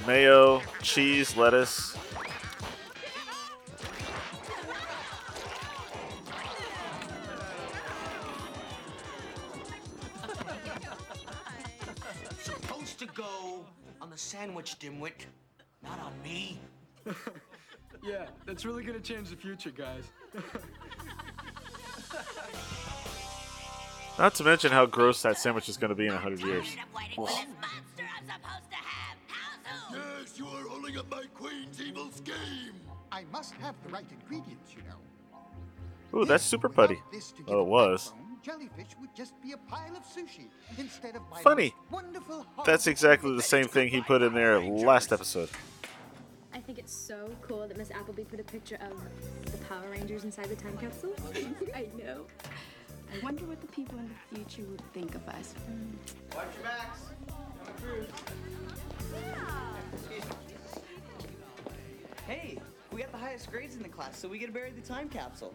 mayo, 0.06 0.62
cheese, 0.84 1.36
lettuce. 1.36 1.98
Dimwit, 14.80 15.26
not 15.84 16.00
on 16.00 16.14
me. 16.24 16.60
Yeah, 18.04 18.28
that's 18.46 18.66
really 18.66 18.84
gonna 18.84 19.00
change 19.00 19.30
the 19.32 19.36
future, 19.36 19.72
guys. 19.72 20.04
Not 24.20 24.36
to 24.36 24.44
mention 24.44 24.72
how 24.72 24.86
gross 24.86 25.24
that 25.24 25.40
sandwich 25.40 25.68
is 25.68 25.76
going 25.76 25.90
to 25.90 25.96
be 25.96 26.06
in 26.06 26.14
100 26.14 26.40
years. 26.40 26.78
Ugh. 27.18 27.28
Yes, 29.92 30.38
you 30.38 30.46
are 30.46 30.68
holding 30.70 30.98
up 30.98 31.10
my 31.12 31.24
queen's 31.34 31.82
evil 31.82 32.10
scheme. 32.12 32.80
I 33.12 33.26
must 33.32 33.54
have 33.56 33.76
the 33.84 33.90
right 33.92 34.06
ingredients, 34.10 34.74
you 34.74 34.84
know. 34.84 36.20
Ooh, 36.20 36.26
that's 36.26 36.46
super 36.46 36.70
putty. 36.70 37.02
Oh, 37.48 37.62
it 37.62 37.68
was. 37.68 38.14
Jellyfish 38.46 38.96
would 39.02 39.10
just 39.16 39.42
be 39.42 39.54
a 39.54 39.58
pile 39.58 39.96
of 39.96 40.04
sushi 40.04 40.50
instead 40.78 41.16
of 41.16 41.24
my 41.32 41.42
Funny. 41.42 41.74
wonderful. 41.90 42.46
That's 42.64 42.86
exactly 42.86 43.36
the 43.36 43.42
same 43.42 43.66
thing 43.66 43.88
he 43.90 44.02
put 44.02 44.22
in 44.22 44.36
there 44.36 44.60
last 44.60 45.12
episode. 45.12 45.50
I 46.54 46.60
think 46.60 46.78
it's 46.78 46.94
so 46.94 47.32
cool 47.42 47.68
that 47.68 47.76
Miss 47.76 47.90
Appleby 47.90 48.24
put 48.24 48.40
a 48.40 48.44
picture 48.44 48.78
of 48.82 49.52
the 49.52 49.58
Power 49.66 49.90
Rangers 49.92 50.26
inside 50.26 50.46
the 50.46 50.56
time 50.56 50.78
capsule. 50.78 51.16
I 51.76 51.88
know. 51.98 52.28
I 53.12 53.24
wonder 53.24 53.46
what 53.46 53.62
the 53.62 53.68
people 53.68 53.98
in 53.98 54.08
the 54.10 54.38
future 54.38 54.70
would 54.70 54.82
think 54.94 55.16
of 55.16 55.28
us. 55.30 55.56
Watch 56.36 56.46
your 56.56 56.64
backs. 56.66 57.00
Coming 57.28 57.76
through. 57.78 58.08
Hey, 62.28 62.60
we 62.96 63.02
got 63.02 63.12
the 63.12 63.18
highest 63.18 63.52
grades 63.52 63.76
in 63.76 63.84
the 63.84 63.90
class, 63.90 64.18
so 64.18 64.30
we 64.30 64.40
get 64.40 64.46
to 64.46 64.54
bury 64.54 64.72
the 64.72 64.80
time 64.82 65.10
capsule. 65.10 65.54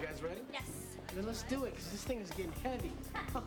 You 0.00 0.06
guys 0.06 0.22
ready? 0.22 0.40
Yes. 0.50 0.62
Then 1.14 1.26
let's 1.26 1.42
do 1.42 1.64
it, 1.64 1.74
because 1.74 1.90
this 1.90 2.02
thing 2.02 2.20
is 2.20 2.30
getting 2.30 2.52
heavy. 2.62 2.92
I'm 3.34 3.44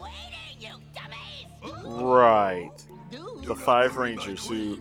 waiting, 0.00 0.60
you 0.60 0.68
dummies! 0.94 1.84
Right. 1.84 2.70
The 3.42 3.56
five 3.56 3.96
rangers 3.96 4.46
who 4.46 4.78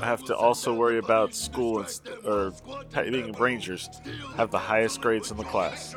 have 0.00 0.24
to 0.24 0.34
also 0.34 0.72
worry 0.72 0.96
about 0.96 1.34
school 1.34 1.80
and 1.80 1.88
st- 1.88 2.24
or 2.24 2.54
being 2.94 3.32
rangers 3.32 3.90
have 4.36 4.50
the 4.50 4.58
highest 4.58 5.02
grades 5.02 5.30
in 5.30 5.36
the 5.36 5.44
class. 5.44 5.94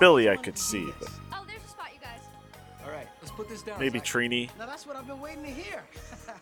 Billy, 0.00 0.30
I 0.30 0.36
could 0.36 0.56
see, 0.56 0.90
but 0.98 1.10
put 3.32 3.48
this 3.48 3.62
down. 3.62 3.78
maybe 3.80 3.98
Zack. 3.98 4.08
Trini. 4.08 4.48
Now 4.58 4.66
that's 4.66 4.86
what 4.86 4.96
I've 4.96 5.06
been 5.06 5.20
waiting 5.20 5.44
to 5.44 5.50
hear. 5.50 5.82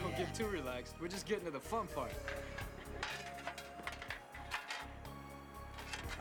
Don't 0.00 0.16
get 0.16 0.34
too 0.34 0.46
relaxed. 0.46 0.94
We're 1.00 1.08
just 1.08 1.26
getting 1.26 1.44
to 1.46 1.50
the 1.50 1.60
fun 1.60 1.86
part. 1.94 2.12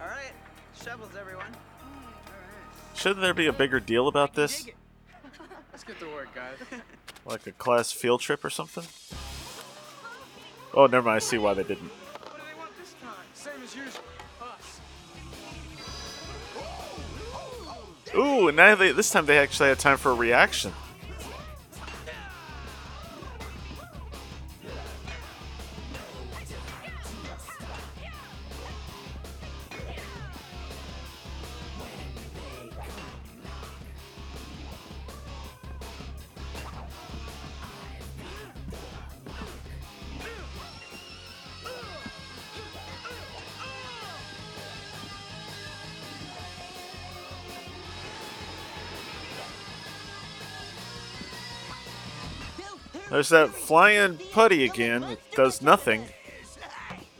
All 0.01 0.07
right, 0.07 0.33
shovels, 0.81 1.11
everyone. 1.19 1.45
Shouldn't 2.93 3.21
there 3.21 3.33
be 3.33 3.47
a 3.47 3.53
bigger 3.53 3.79
deal 3.79 4.07
about 4.07 4.33
this? 4.33 4.67
Let's 5.71 5.83
get 5.83 5.99
to 5.99 6.05
work, 6.07 6.33
guys. 6.33 6.57
Like 7.27 7.47
a 7.47 7.51
class 7.53 7.91
field 7.91 8.21
trip 8.21 8.45
or 8.45 8.51
something? 8.51 8.83
Oh, 10.75 10.85
never 10.85 11.07
mind. 11.07 11.15
I 11.15 11.19
see 11.19 11.39
why 11.39 11.55
they 11.55 11.63
didn't. 11.63 11.89
What 11.89 12.35
do 12.35 12.41
they 12.47 12.59
want 12.59 12.77
this 12.77 12.93
time? 13.01 13.25
Same 13.33 13.63
as 13.63 13.75
usual. 13.75 14.03
Ooh, 18.17 18.47
and 18.47 18.55
now 18.57 18.75
they 18.75 18.91
this 18.91 19.09
time 19.09 19.25
they 19.25 19.37
actually 19.37 19.69
had 19.69 19.79
time 19.79 19.97
for 19.97 20.11
a 20.11 20.15
reaction. 20.15 20.73
There's 53.15 53.29
that 53.29 53.51
flying 53.51 54.17
putty 54.33 54.65
again. 54.65 55.01
It 55.03 55.21
does 55.31 55.61
nothing. 55.61 56.01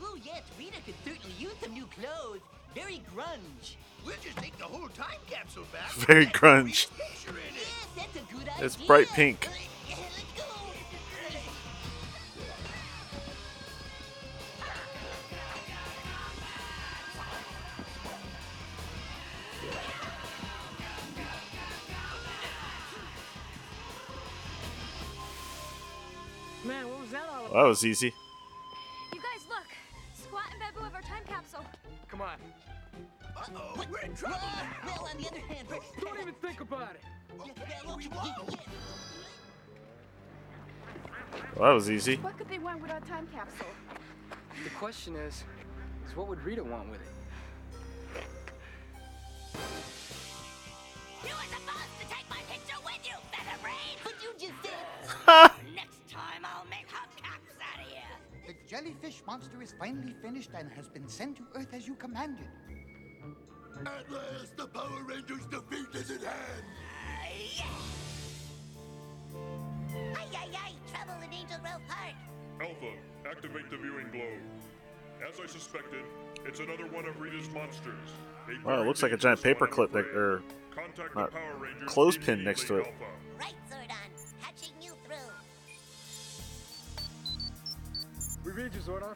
Ooh, 0.02 0.18
yes, 0.22 0.42
Rita 0.58 0.76
could 0.84 0.94
certainly 1.02 1.34
use 1.38 1.54
some 1.62 1.72
new 1.72 1.86
clothes. 1.86 2.40
Very 2.74 3.00
grunge. 3.16 3.76
We'll 4.04 4.14
just 4.22 4.36
take 4.36 4.58
the 4.58 4.64
whole 4.64 4.88
time 4.88 5.16
capsule 5.30 5.64
back. 5.72 5.90
Very 5.92 6.26
grunge. 6.26 6.88
That's 7.96 8.14
a 8.14 8.30
good 8.30 8.46
It's 8.58 8.76
bright 8.76 9.08
pink. 9.08 9.48
Was 27.76 27.84
easy. 27.84 28.14
You 29.12 29.20
guys, 29.20 29.44
look. 29.50 29.68
Squatt 30.16 30.50
and 30.50 30.58
Baboo 30.58 30.82
have 30.82 30.94
our 30.94 31.02
time 31.02 31.24
capsule. 31.28 31.62
Come 32.08 32.22
on. 32.22 32.38
Uh-oh, 33.36 33.84
we're 33.92 33.98
in 33.98 34.14
trouble. 34.14 34.38
Well, 34.86 35.10
on 35.12 35.20
the 35.20 35.28
other 35.28 35.40
hand, 35.40 35.68
Don't 36.00 36.18
even 36.18 36.32
think 36.40 36.62
about 36.62 36.94
it. 36.94 37.02
Well, 41.54 41.68
that 41.68 41.74
was 41.74 41.90
easy. 41.90 42.16
What 42.16 42.38
could 42.38 42.48
they 42.48 42.58
want 42.58 42.80
with 42.80 42.90
our 42.90 43.00
time 43.00 43.28
capsule? 43.30 43.66
The 44.64 44.70
question 44.70 45.14
is, 45.14 45.44
is 46.08 46.16
what 46.16 46.28
would 46.28 46.42
Rita 46.44 46.64
want 46.64 46.88
with 46.90 47.02
it? 47.02 47.15
Finished 60.26 60.50
and 60.58 60.68
has 60.72 60.88
been 60.88 61.08
sent 61.08 61.36
to 61.36 61.44
Earth 61.54 61.72
as 61.72 61.86
you 61.86 61.94
commanded. 61.94 62.48
At 63.80 64.10
last, 64.10 64.56
the 64.56 64.66
Power 64.66 65.04
Rangers' 65.06 65.46
defeat 65.46 65.86
is 65.94 66.10
at 66.10 66.22
hand. 66.22 66.64
Ay, 70.16 70.26
ay, 70.34 70.48
ay! 70.52 70.72
Trouble 70.92 71.22
in 71.22 71.32
Angel 71.32 71.58
Grove 71.58 71.80
Park! 71.88 72.16
Alpha, 72.60 72.92
activate 73.30 73.70
the 73.70 73.76
viewing 73.76 74.08
globe. 74.10 74.42
As 75.28 75.38
I 75.38 75.46
suspected, 75.46 76.04
it's 76.44 76.58
another 76.58 76.86
one 76.86 77.06
of 77.06 77.20
Rita's 77.20 77.48
monsters. 77.50 78.10
A 78.48 78.66
Wow, 78.66 78.82
it 78.82 78.86
looks 78.86 79.04
like 79.04 79.12
a 79.12 79.16
giant 79.16 79.40
paperclip 79.42 79.92
that, 79.92 80.06
or 80.06 80.42
Contact 80.74 81.14
the 81.14 81.20
not, 81.20 81.30
Power 81.30 81.56
Rangers 81.60 81.88
clothespin 81.88 82.42
next 82.42 82.66
to 82.66 82.78
it. 82.78 82.86
Alpha. 82.86 83.04
Right, 83.38 83.54
Zordon. 83.70 84.10
Patching 84.42 84.74
you 84.82 84.94
through. 85.04 85.30
We 88.44 88.50
read 88.50 88.74
you, 88.74 88.80
Zordon. 88.80 89.14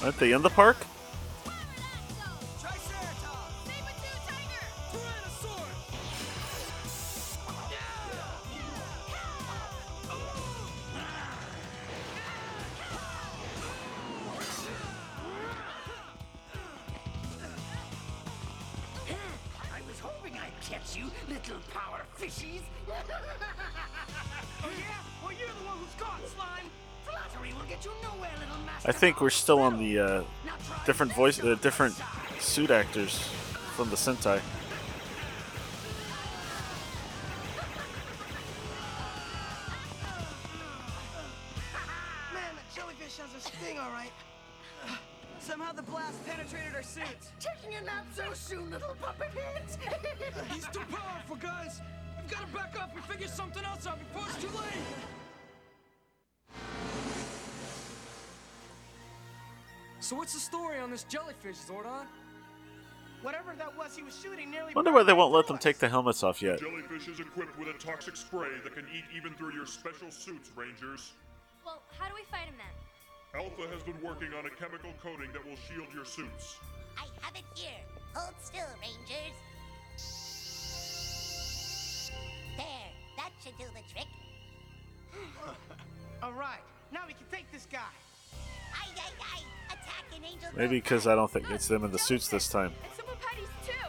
Aren't 0.00 0.18
they 0.18 0.32
in 0.32 0.42
the 0.42 0.50
park? 0.50 0.76
Triceratops! 2.60 3.64
Saber-tooth 3.64 4.26
tiger! 4.28 4.64
Tyrannosaurus! 4.92 5.78
I 19.72 19.80
was 19.86 19.98
hoping 19.98 20.34
I'd 20.34 20.60
catch 20.62 20.96
you, 20.96 21.10
little 21.28 21.58
power 21.72 22.06
fishies. 22.18 22.62
I 28.88 28.92
think 28.92 29.20
we're 29.20 29.28
still 29.28 29.58
on 29.60 29.78
the 29.78 29.98
uh, 29.98 30.22
different 30.86 31.12
voice, 31.12 31.42
uh, 31.44 31.56
different 31.60 31.94
suit 32.40 32.70
actors 32.70 33.18
from 33.76 33.90
the 33.90 33.96
Sentai. 33.96 34.40
Man, 42.32 42.54
that 42.54 42.74
jellyfish 42.74 43.18
has 43.18 43.34
a 43.36 43.40
sting, 43.40 43.78
all 43.78 43.90
right. 43.90 44.10
Somehow 45.38 45.72
the 45.72 45.82
blast 45.82 46.24
penetrated 46.26 46.74
our 46.74 46.82
suits. 46.82 47.32
Taking 47.40 47.76
a 47.76 47.82
nap 47.82 48.06
so 48.14 48.32
soon, 48.32 48.70
little 48.70 48.96
puppet 49.02 49.28
heads. 49.34 49.76
He's 50.50 50.66
too 50.68 50.84
powerful, 50.90 51.36
guys! 51.36 51.82
We've 52.16 52.30
got 52.30 52.40
to 52.40 52.56
back 52.56 52.74
up 52.80 52.94
and 52.94 53.04
figure 53.04 53.28
something 53.28 53.64
else 53.64 53.86
out 53.86 53.98
before 53.98 54.28
it's 54.28 54.42
too 54.42 54.56
late! 54.56 55.27
So 60.00 60.16
what's 60.16 60.32
the 60.32 60.40
story 60.40 60.78
on 60.78 60.90
this 60.90 61.02
jellyfish, 61.04 61.56
Zordon? 61.56 62.06
Whatever 63.20 63.52
that 63.58 63.76
was 63.76 63.96
he 63.96 64.02
was 64.02 64.18
shooting 64.18 64.50
nearly. 64.50 64.72
Wonder 64.74 64.92
why 64.92 65.02
they 65.02 65.12
won't 65.12 65.34
let 65.34 65.46
them 65.46 65.58
take 65.58 65.78
the 65.78 65.88
helmets 65.88 66.22
off 66.22 66.40
yet. 66.40 66.60
Jellyfish 66.60 67.08
is 67.08 67.20
equipped 67.20 67.58
with 67.58 67.68
a 67.68 67.72
toxic 67.74 68.16
spray 68.16 68.48
that 68.62 68.74
can 68.74 68.86
eat 68.94 69.04
even 69.14 69.34
through 69.34 69.52
your 69.52 69.66
special 69.66 70.10
suits, 70.10 70.50
Rangers. 70.56 71.12
Well, 71.64 71.82
how 71.98 72.08
do 72.08 72.14
we 72.14 72.22
fight 72.30 72.46
him 72.46 72.54
then? 72.56 73.42
Alpha 73.42 73.68
has 73.70 73.82
been 73.82 74.00
working 74.02 74.32
on 74.32 74.46
a 74.46 74.50
chemical 74.50 74.92
coating 75.02 75.30
that 75.32 75.44
will 75.44 75.58
shield 75.68 75.88
your 75.92 76.04
suits. 76.04 76.56
I 76.96 77.04
have 77.20 77.34
it 77.34 77.44
here. 77.54 77.70
Hold 78.14 78.34
still, 78.40 78.64
Rangers. 78.80 79.36
There. 82.56 82.90
That 83.16 83.30
should 83.44 83.58
do 83.58 83.64
the 83.74 83.82
trick. 83.92 84.06
All 86.22 86.32
right, 86.32 86.60
now 86.92 87.00
we 87.06 87.12
can 87.12 87.26
take 87.30 87.50
this 87.52 87.66
guy. 87.70 87.78
Ay, 88.74 88.88
ay, 88.96 89.12
ay! 89.20 89.42
Attack 89.68 90.04
an 90.16 90.24
Angel 90.24 90.48
Maybe 90.56 90.80
because 90.80 91.06
I 91.06 91.14
don't 91.14 91.30
think 91.30 91.48
it's 91.50 91.68
them 91.68 91.84
in 91.84 91.92
the 91.92 91.98
suits 91.98 92.28
this 92.28 92.48
time. 92.48 92.72
And 92.82 92.92
Super 92.96 93.16
Putties 93.20 93.48
too! 93.64 93.88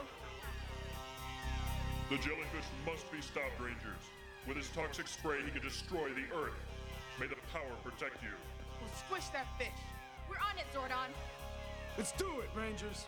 The 2.10 2.18
jellyfish 2.18 2.66
must 2.86 3.12
be 3.12 3.22
stopped, 3.22 3.60
Rangers. 3.60 4.04
With 4.48 4.58
his 4.58 4.70
toxic 4.70 5.08
spray, 5.08 5.42
he 5.44 5.50
can 5.50 5.62
destroy 5.62 6.10
the 6.10 6.26
Earth. 6.36 6.54
May 7.20 7.28
the 7.28 7.36
power 7.52 7.76
protect 7.84 8.22
you. 8.22 8.30
We'll 8.80 8.92
squish 9.08 9.30
that 9.34 9.48
fish. 9.58 9.68
We're 10.30 10.38
on 10.38 10.58
it, 10.58 10.66
Zordon. 10.74 11.10
Let's 11.98 12.12
do 12.14 12.28
it, 12.42 12.50
Rangers! 12.56 13.08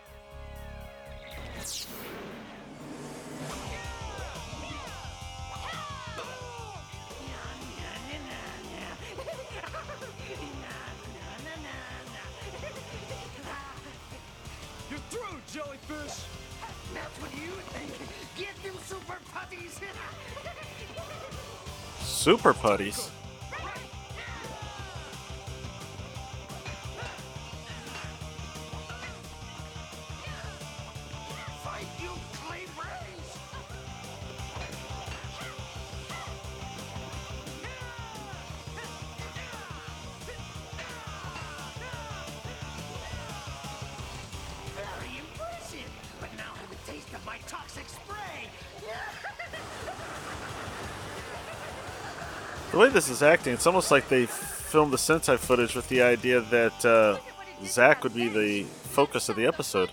Jellyfish! 15.92 16.24
That's 16.94 17.22
what 17.22 17.32
you 17.34 17.52
think. 17.72 17.92
Get 18.38 18.64
them 18.64 18.76
super 18.86 19.18
putties. 19.34 19.80
Super 22.02 22.54
putties. 22.54 23.10
Toxic 47.48 47.88
spray. 47.90 48.50
The 52.72 52.78
way 52.78 52.88
this 52.88 53.10
is 53.10 53.22
acting, 53.22 53.54
it's 53.54 53.68
almost 53.68 53.92
like 53.92 54.08
they 54.08 54.26
filmed 54.26 54.94
the 54.94 54.98
Sentai 54.98 55.38
footage 55.38 55.76
with 55.76 55.90
the 55.90 56.02
idea 56.02 56.40
that 56.40 56.86
uh, 56.86 57.18
Zack 57.66 58.04
would 58.04 58.14
be 58.14 58.30
the 58.30 58.64
focus 58.64 59.28
of 59.28 59.36
the 59.36 59.46
episode. 59.46 59.92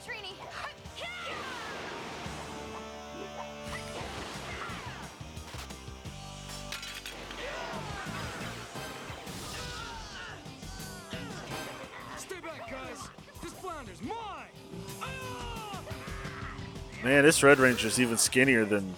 This 17.28 17.42
Red 17.42 17.58
Ranger 17.58 17.88
is 17.88 18.00
even 18.00 18.16
skinnier 18.16 18.64
than 18.64 18.94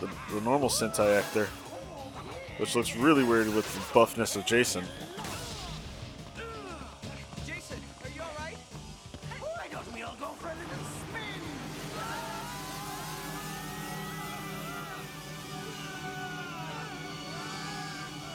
the, 0.00 0.10
the 0.34 0.40
normal 0.40 0.68
Sentai 0.68 1.16
actor, 1.16 1.46
which 2.56 2.74
looks 2.74 2.96
really 2.96 3.22
weird 3.22 3.54
with 3.54 3.72
the 3.72 3.94
buffness 3.94 4.34
of 4.34 4.44
Jason. 4.44 4.84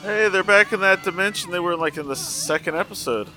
Hey, 0.03 0.29
they're 0.29 0.41
back 0.41 0.71
in 0.71 0.79
that 0.79 1.03
dimension 1.03 1.51
they 1.51 1.59
were 1.59 1.75
like 1.75 1.97
in 1.97 2.07
the 2.07 2.15
second 2.15 2.77
episode. 2.77 3.27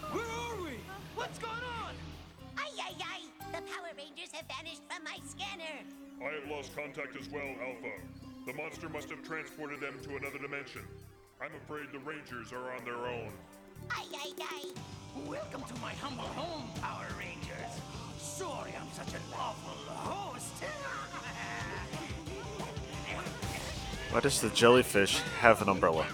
Right, 24.61 25.21
have 25.41 25.63
an 25.63 25.71
umbrella? 25.71 26.07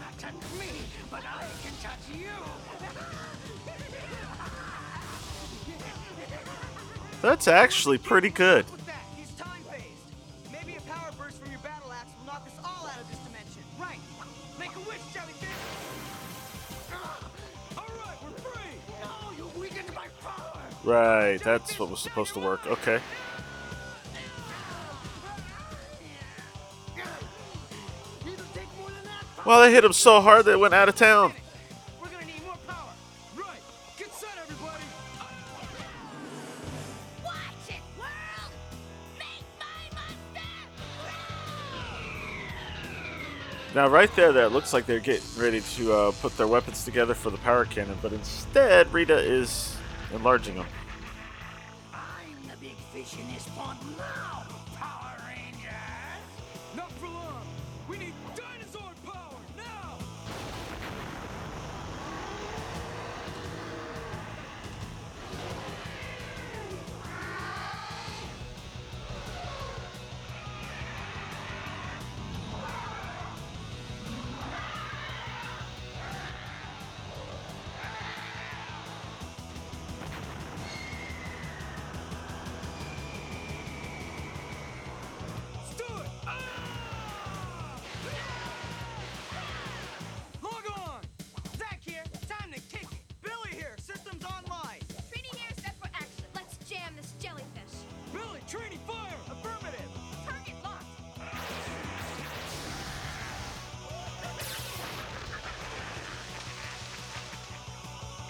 That's 7.23 7.49
actually 7.49 7.99
pretty 7.99 8.31
good. 8.31 8.65
Right, 20.85 21.39
that's 21.43 21.81
what 21.81 21.91
was 21.91 21.99
supposed 21.99 22.33
to 22.35 22.41
work. 22.41 22.65
Okay. 22.69 23.01
Well, 29.47 29.61
they 29.61 29.71
hit 29.71 29.85
him 29.85 29.93
so 29.93 30.21
hard 30.21 30.45
they 30.45 30.57
went 30.57 30.75
out 30.75 30.89
of 30.89 30.97
town. 30.97 31.33
We're 32.03 32.09
gonna 32.09 32.27
need 32.27 32.45
more 32.45 32.57
power. 32.67 32.91
Right. 33.37 33.61
Get 33.97 34.13
set, 34.13 34.31
everybody. 34.43 34.83
Watch 37.25 37.37
it, 37.69 37.81
world! 37.97 38.11
Make 39.17 39.45
my 39.95 40.41
Now, 43.73 43.87
right 43.87 44.13
there, 44.17 44.33
that 44.33 44.51
looks 44.51 44.73
like 44.73 44.85
they're 44.85 44.99
getting 44.99 45.41
ready 45.41 45.61
to 45.61 45.93
uh, 45.93 46.13
put 46.21 46.37
their 46.37 46.49
weapons 46.49 46.85
together 46.85 47.15
for 47.15 47.31
the 47.31 47.39
power 47.39 47.67
cannon, 47.67 47.97
but 48.03 48.13
instead, 48.13 48.93
Rita 48.93 49.17
is 49.17 49.77
enlarging 50.13 50.57
them. 50.57 50.67
I'm 51.95 52.01
the 52.49 52.57
big 52.61 52.75
fish 52.93 53.17
in 53.17 53.33
this 53.33 53.47
pond 53.55 53.79
now, 53.97 54.36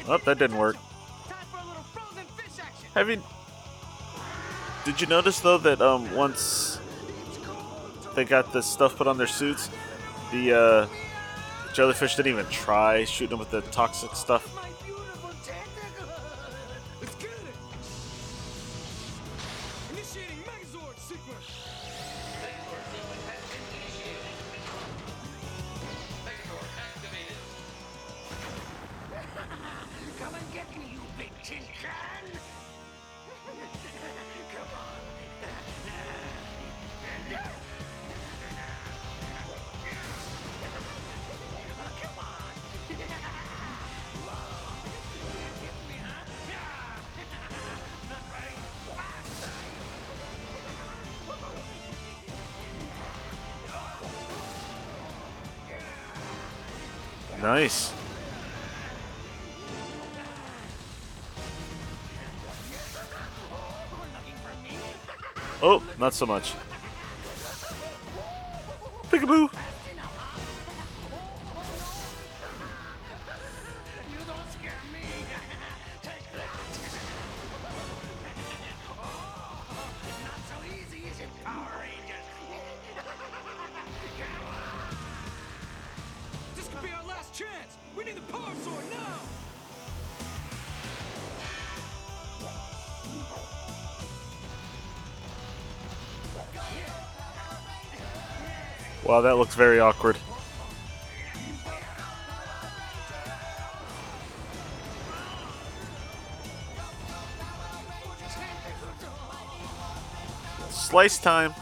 Oh, 0.09 0.19
that 0.19 0.39
didn't 0.39 0.59
work. 0.59 0.77
Time 1.29 1.37
for 1.51 1.59
a 1.59 1.67
little 1.67 1.83
frozen 1.83 2.25
fish 2.37 2.59
action. 2.61 2.89
Have 2.95 3.11
you? 3.11 3.23
Did 4.85 5.01
you 5.01 5.07
notice 5.09 5.41
though 5.41 5.59
that 5.59 5.81
um 5.81 6.15
once 6.15 6.79
they 8.15 8.25
got 8.25 8.53
this 8.53 8.67
stuff 8.67 8.97
put 8.97 9.07
on 9.07 9.19
their 9.19 9.27
suits, 9.27 9.69
the 10.33 10.53
uh, 10.53 10.87
jellyfish 11.75 12.17
didn't 12.17 12.33
even 12.33 12.47
try 12.47 13.05
shooting 13.05 13.31
them 13.31 13.39
with 13.39 13.51
the 13.51 13.61
toxic 13.71 14.15
stuff. 14.17 14.56
Not 66.07 66.15
so 66.15 66.25
much. 66.25 66.55
Wow, 99.07 99.21
that 99.21 99.37
looks 99.37 99.55
very 99.55 99.79
awkward. 99.79 100.17
Slice 110.71 111.19
time. 111.19 111.55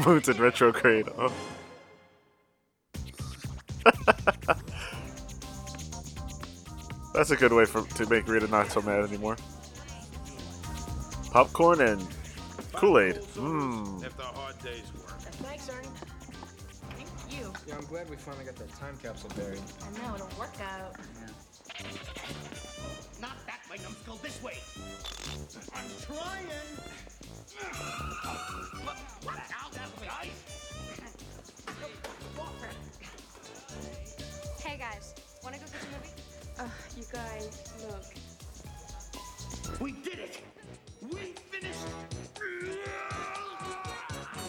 The 0.00 0.08
moon's 0.08 0.28
in 0.28 0.36
retrograde. 0.38 1.08
Oh. 1.18 1.32
That's 7.14 7.30
a 7.30 7.36
good 7.36 7.52
way 7.52 7.64
for 7.64 7.82
to 7.82 8.06
make 8.08 8.26
Rita 8.28 8.46
not 8.48 8.70
so 8.70 8.80
mad 8.82 9.04
anymore. 9.04 9.36
Popcorn 11.32 11.80
and 11.80 12.06
Kool-Aid. 12.72 13.16
Mmm. 13.34 14.04
After 14.04 14.22
a 14.22 14.26
hard 14.26 14.58
day's 14.62 14.92
work. 14.94 15.20
Thanks, 15.42 15.68
Ernie. 15.68 15.88
Thank 16.96 17.08
you. 17.30 17.52
Yeah, 17.66 17.76
I'm 17.76 17.84
glad 17.86 18.08
we 18.08 18.16
finally 18.16 18.44
got 18.44 18.56
that 18.56 18.72
time 18.74 18.96
capsule 19.02 19.30
buried. 19.36 19.60
I 19.82 19.90
know, 19.98 20.14
it'll 20.14 20.38
work 20.38 20.54
out. 20.60 20.96
Not 23.20 23.36
that 23.46 23.60
way, 23.70 23.76
numbskull, 23.82 24.16
this 24.22 24.42
way! 24.42 24.58
I'm 25.74 25.88
trying! 26.06 26.46
Guys, 34.90 35.14
wanna 35.42 35.58
go 35.58 35.64
catch 35.64 35.82
a 35.82 35.86
movie? 35.96 36.14
Ugh, 36.58 36.68
you 36.96 37.04
guys, 37.12 37.72
look. 37.88 38.04
We 39.80 39.92
did 39.92 40.18
it! 40.18 40.40
We 41.02 41.34
finished 41.50 41.78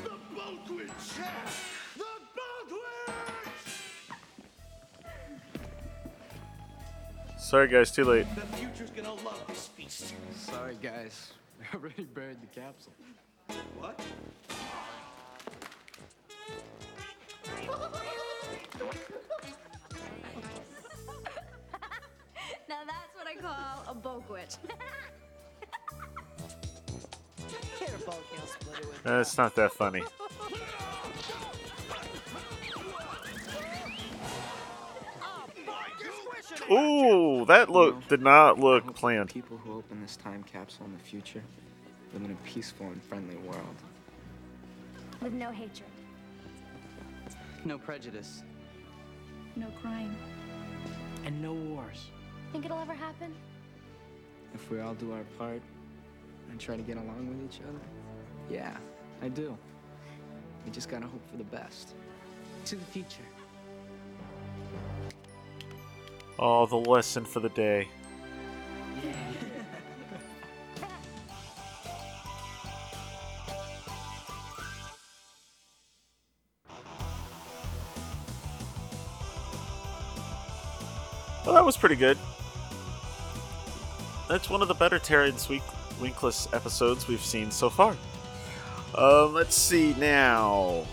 the 0.04 0.10
boat 0.36 0.70
witch! 0.70 0.90
The 1.96 2.04
boat! 2.36 2.80
Sorry 7.38 7.68
guys, 7.68 7.92
too 7.92 8.06
late. 8.06 8.26
The 8.36 8.58
future's 8.58 8.90
gonna 8.92 9.14
love 9.14 9.44
this 9.48 9.68
feast. 9.68 10.14
Sorry, 10.36 10.78
guys. 10.82 11.34
We 11.62 11.68
already 11.78 12.04
buried 12.06 12.38
the 12.42 12.60
capsule. 12.60 12.94
What? 13.78 14.00
I 23.32 23.42
call 23.42 23.84
a 23.88 23.96
boat 23.96 24.24
witch. 24.30 24.56
Here, 27.80 27.98
Bulky, 28.06 28.20
I'll 28.40 28.48
split 28.48 28.80
it 28.80 28.88
with 28.88 29.06
uh, 29.06 29.18
That's 29.18 29.38
not 29.38 29.56
that 29.56 29.74
funny. 29.74 30.04
Ooh, 36.70 37.46
that 37.46 37.70
look 37.70 38.08
did 38.08 38.22
not 38.22 38.60
look 38.60 38.96
planned. 38.96 39.30
People 39.30 39.58
who 39.58 39.74
open 39.78 40.02
this 40.02 40.16
time 40.16 40.44
capsule 40.44 40.86
in 40.86 40.94
the 40.94 41.00
future 41.00 41.44
live 42.14 42.24
in 42.24 42.32
a 42.32 42.48
peaceful 42.48 42.88
and 42.88 43.02
friendly 43.04 43.36
world. 43.38 43.76
With 45.22 45.34
no 45.34 45.52
hatred. 45.52 45.90
No 47.66 47.78
prejudice. 47.78 48.44
No 49.56 49.68
crime. 49.82 50.16
And 51.26 51.42
no 51.42 51.54
wars. 51.54 52.10
Think 52.52 52.66
it'll 52.66 52.80
ever 52.80 52.94
happen? 52.94 53.34
If 54.54 54.70
we 54.70 54.82
all 54.82 54.94
do 54.94 55.14
our 55.14 55.24
part 55.38 55.62
and 56.50 56.60
try 56.60 56.76
to 56.76 56.82
get 56.82 56.98
along 56.98 57.30
with 57.30 57.42
each 57.46 57.62
other, 57.62 57.80
yeah, 58.50 58.76
I 59.22 59.30
do. 59.30 59.58
We 60.66 60.72
just 60.72 60.90
gotta 60.90 61.08
hope 61.08 61.26
for 61.30 61.38
the 61.38 61.46
best. 61.46 61.96
To 62.66 62.76
the 62.76 62.86
future. 62.86 63.24
Oh, 66.38 66.66
the 66.66 66.76
lesson 66.76 67.24
for 67.24 67.40
the 67.40 67.50
day. 67.50 67.88
Well, 81.44 81.56
that 81.56 81.66
was 81.66 81.76
pretty 81.76 81.96
good. 81.96 82.18
That's 84.32 84.50
one 84.50 84.62
of 84.62 84.70
the 84.70 84.74
better 84.74 84.98
Terence 84.98 85.50
Wink- 85.50 85.62
Winkless 86.00 86.48
episodes 86.56 87.06
we've 87.06 87.20
seen 87.20 87.52
so 87.52 87.70
far. 87.70 87.98
Um, 88.96 89.34
let's 89.34 89.56
see 89.58 89.94
now. 89.96 90.86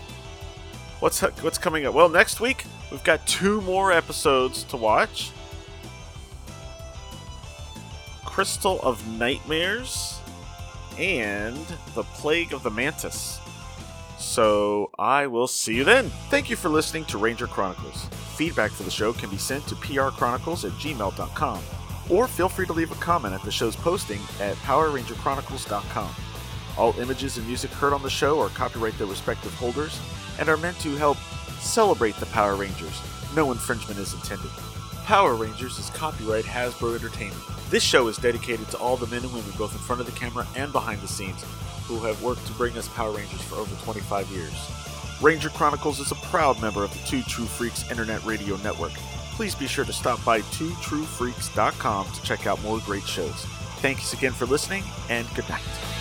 What's 0.99 1.21
what's 1.21 1.57
coming 1.57 1.85
up? 1.85 1.93
Well, 1.93 2.09
next 2.09 2.41
week 2.41 2.65
we've 2.91 3.03
got 3.05 3.25
two 3.25 3.61
more 3.61 3.93
episodes 3.93 4.65
to 4.65 4.75
watch. 4.75 5.31
Crystal 8.25 8.81
of 8.81 9.07
Nightmares 9.07 10.19
and 10.97 11.65
The 11.95 12.03
Plague 12.03 12.51
of 12.51 12.61
the 12.63 12.71
Mantis. 12.71 13.39
So 14.17 14.91
I 14.99 15.27
will 15.27 15.47
see 15.47 15.75
you 15.75 15.85
then. 15.85 16.09
Thank 16.29 16.49
you 16.49 16.57
for 16.57 16.67
listening 16.67 17.05
to 17.05 17.17
Ranger 17.17 17.47
Chronicles. 17.47 18.03
Feedback 18.35 18.71
for 18.71 18.83
the 18.83 18.91
show 18.91 19.13
can 19.13 19.29
be 19.29 19.37
sent 19.37 19.65
to 19.67 19.75
prchronicles 19.75 20.65
at 20.65 20.73
gmail.com 20.73 21.61
or 22.09 22.27
feel 22.27 22.49
free 22.49 22.65
to 22.65 22.73
leave 22.73 22.91
a 22.91 22.95
comment 22.95 23.33
at 23.33 23.43
the 23.43 23.51
show's 23.51 23.75
posting 23.75 24.19
at 24.39 24.55
powerrangerchronicles.com. 24.57 26.09
All 26.77 26.97
images 26.99 27.37
and 27.37 27.45
music 27.47 27.71
heard 27.71 27.93
on 27.93 28.01
the 28.01 28.09
show 28.09 28.39
are 28.39 28.49
copyright 28.49 28.97
their 28.97 29.07
respective 29.07 29.53
holders 29.55 29.99
and 30.39 30.49
are 30.49 30.57
meant 30.57 30.79
to 30.79 30.95
help 30.95 31.17
celebrate 31.59 32.15
the 32.15 32.25
Power 32.27 32.55
Rangers. 32.55 33.01
No 33.35 33.51
infringement 33.51 33.99
is 33.99 34.13
intended. 34.13 34.49
Power 35.03 35.35
Rangers 35.35 35.77
is 35.77 35.89
copyright 35.89 36.45
Hasbro 36.45 36.95
Entertainment. 36.95 37.41
This 37.69 37.83
show 37.83 38.07
is 38.07 38.17
dedicated 38.17 38.67
to 38.69 38.77
all 38.77 38.95
the 38.95 39.07
men 39.07 39.23
and 39.23 39.33
women, 39.33 39.51
both 39.57 39.73
in 39.73 39.79
front 39.79 40.01
of 40.01 40.07
the 40.07 40.19
camera 40.19 40.47
and 40.55 40.71
behind 40.71 41.01
the 41.01 41.07
scenes, 41.07 41.43
who 41.85 41.99
have 41.99 42.21
worked 42.23 42.45
to 42.47 42.53
bring 42.53 42.77
us 42.77 42.87
Power 42.89 43.11
Rangers 43.11 43.41
for 43.41 43.55
over 43.55 43.75
25 43.83 44.27
years. 44.29 44.53
Ranger 45.21 45.49
Chronicles 45.49 45.99
is 45.99 46.11
a 46.11 46.15
proud 46.15 46.61
member 46.61 46.83
of 46.83 46.93
the 46.93 46.99
Two 47.07 47.21
True 47.23 47.45
Freaks 47.45 47.89
Internet 47.91 48.23
Radio 48.23 48.55
Network. 48.57 48.93
Please 49.39 49.55
be 49.55 49.67
sure 49.67 49.85
to 49.85 49.93
stop 49.93 50.21
by 50.25 50.41
twotruefreaks.com 50.41 52.11
to 52.11 52.21
check 52.23 52.45
out 52.45 52.61
more 52.61 52.79
great 52.79 53.07
shows. 53.07 53.45
Thanks 53.79 54.11
again 54.11 54.33
for 54.33 54.45
listening, 54.45 54.83
and 55.09 55.33
good 55.33 55.47
night. 55.47 55.98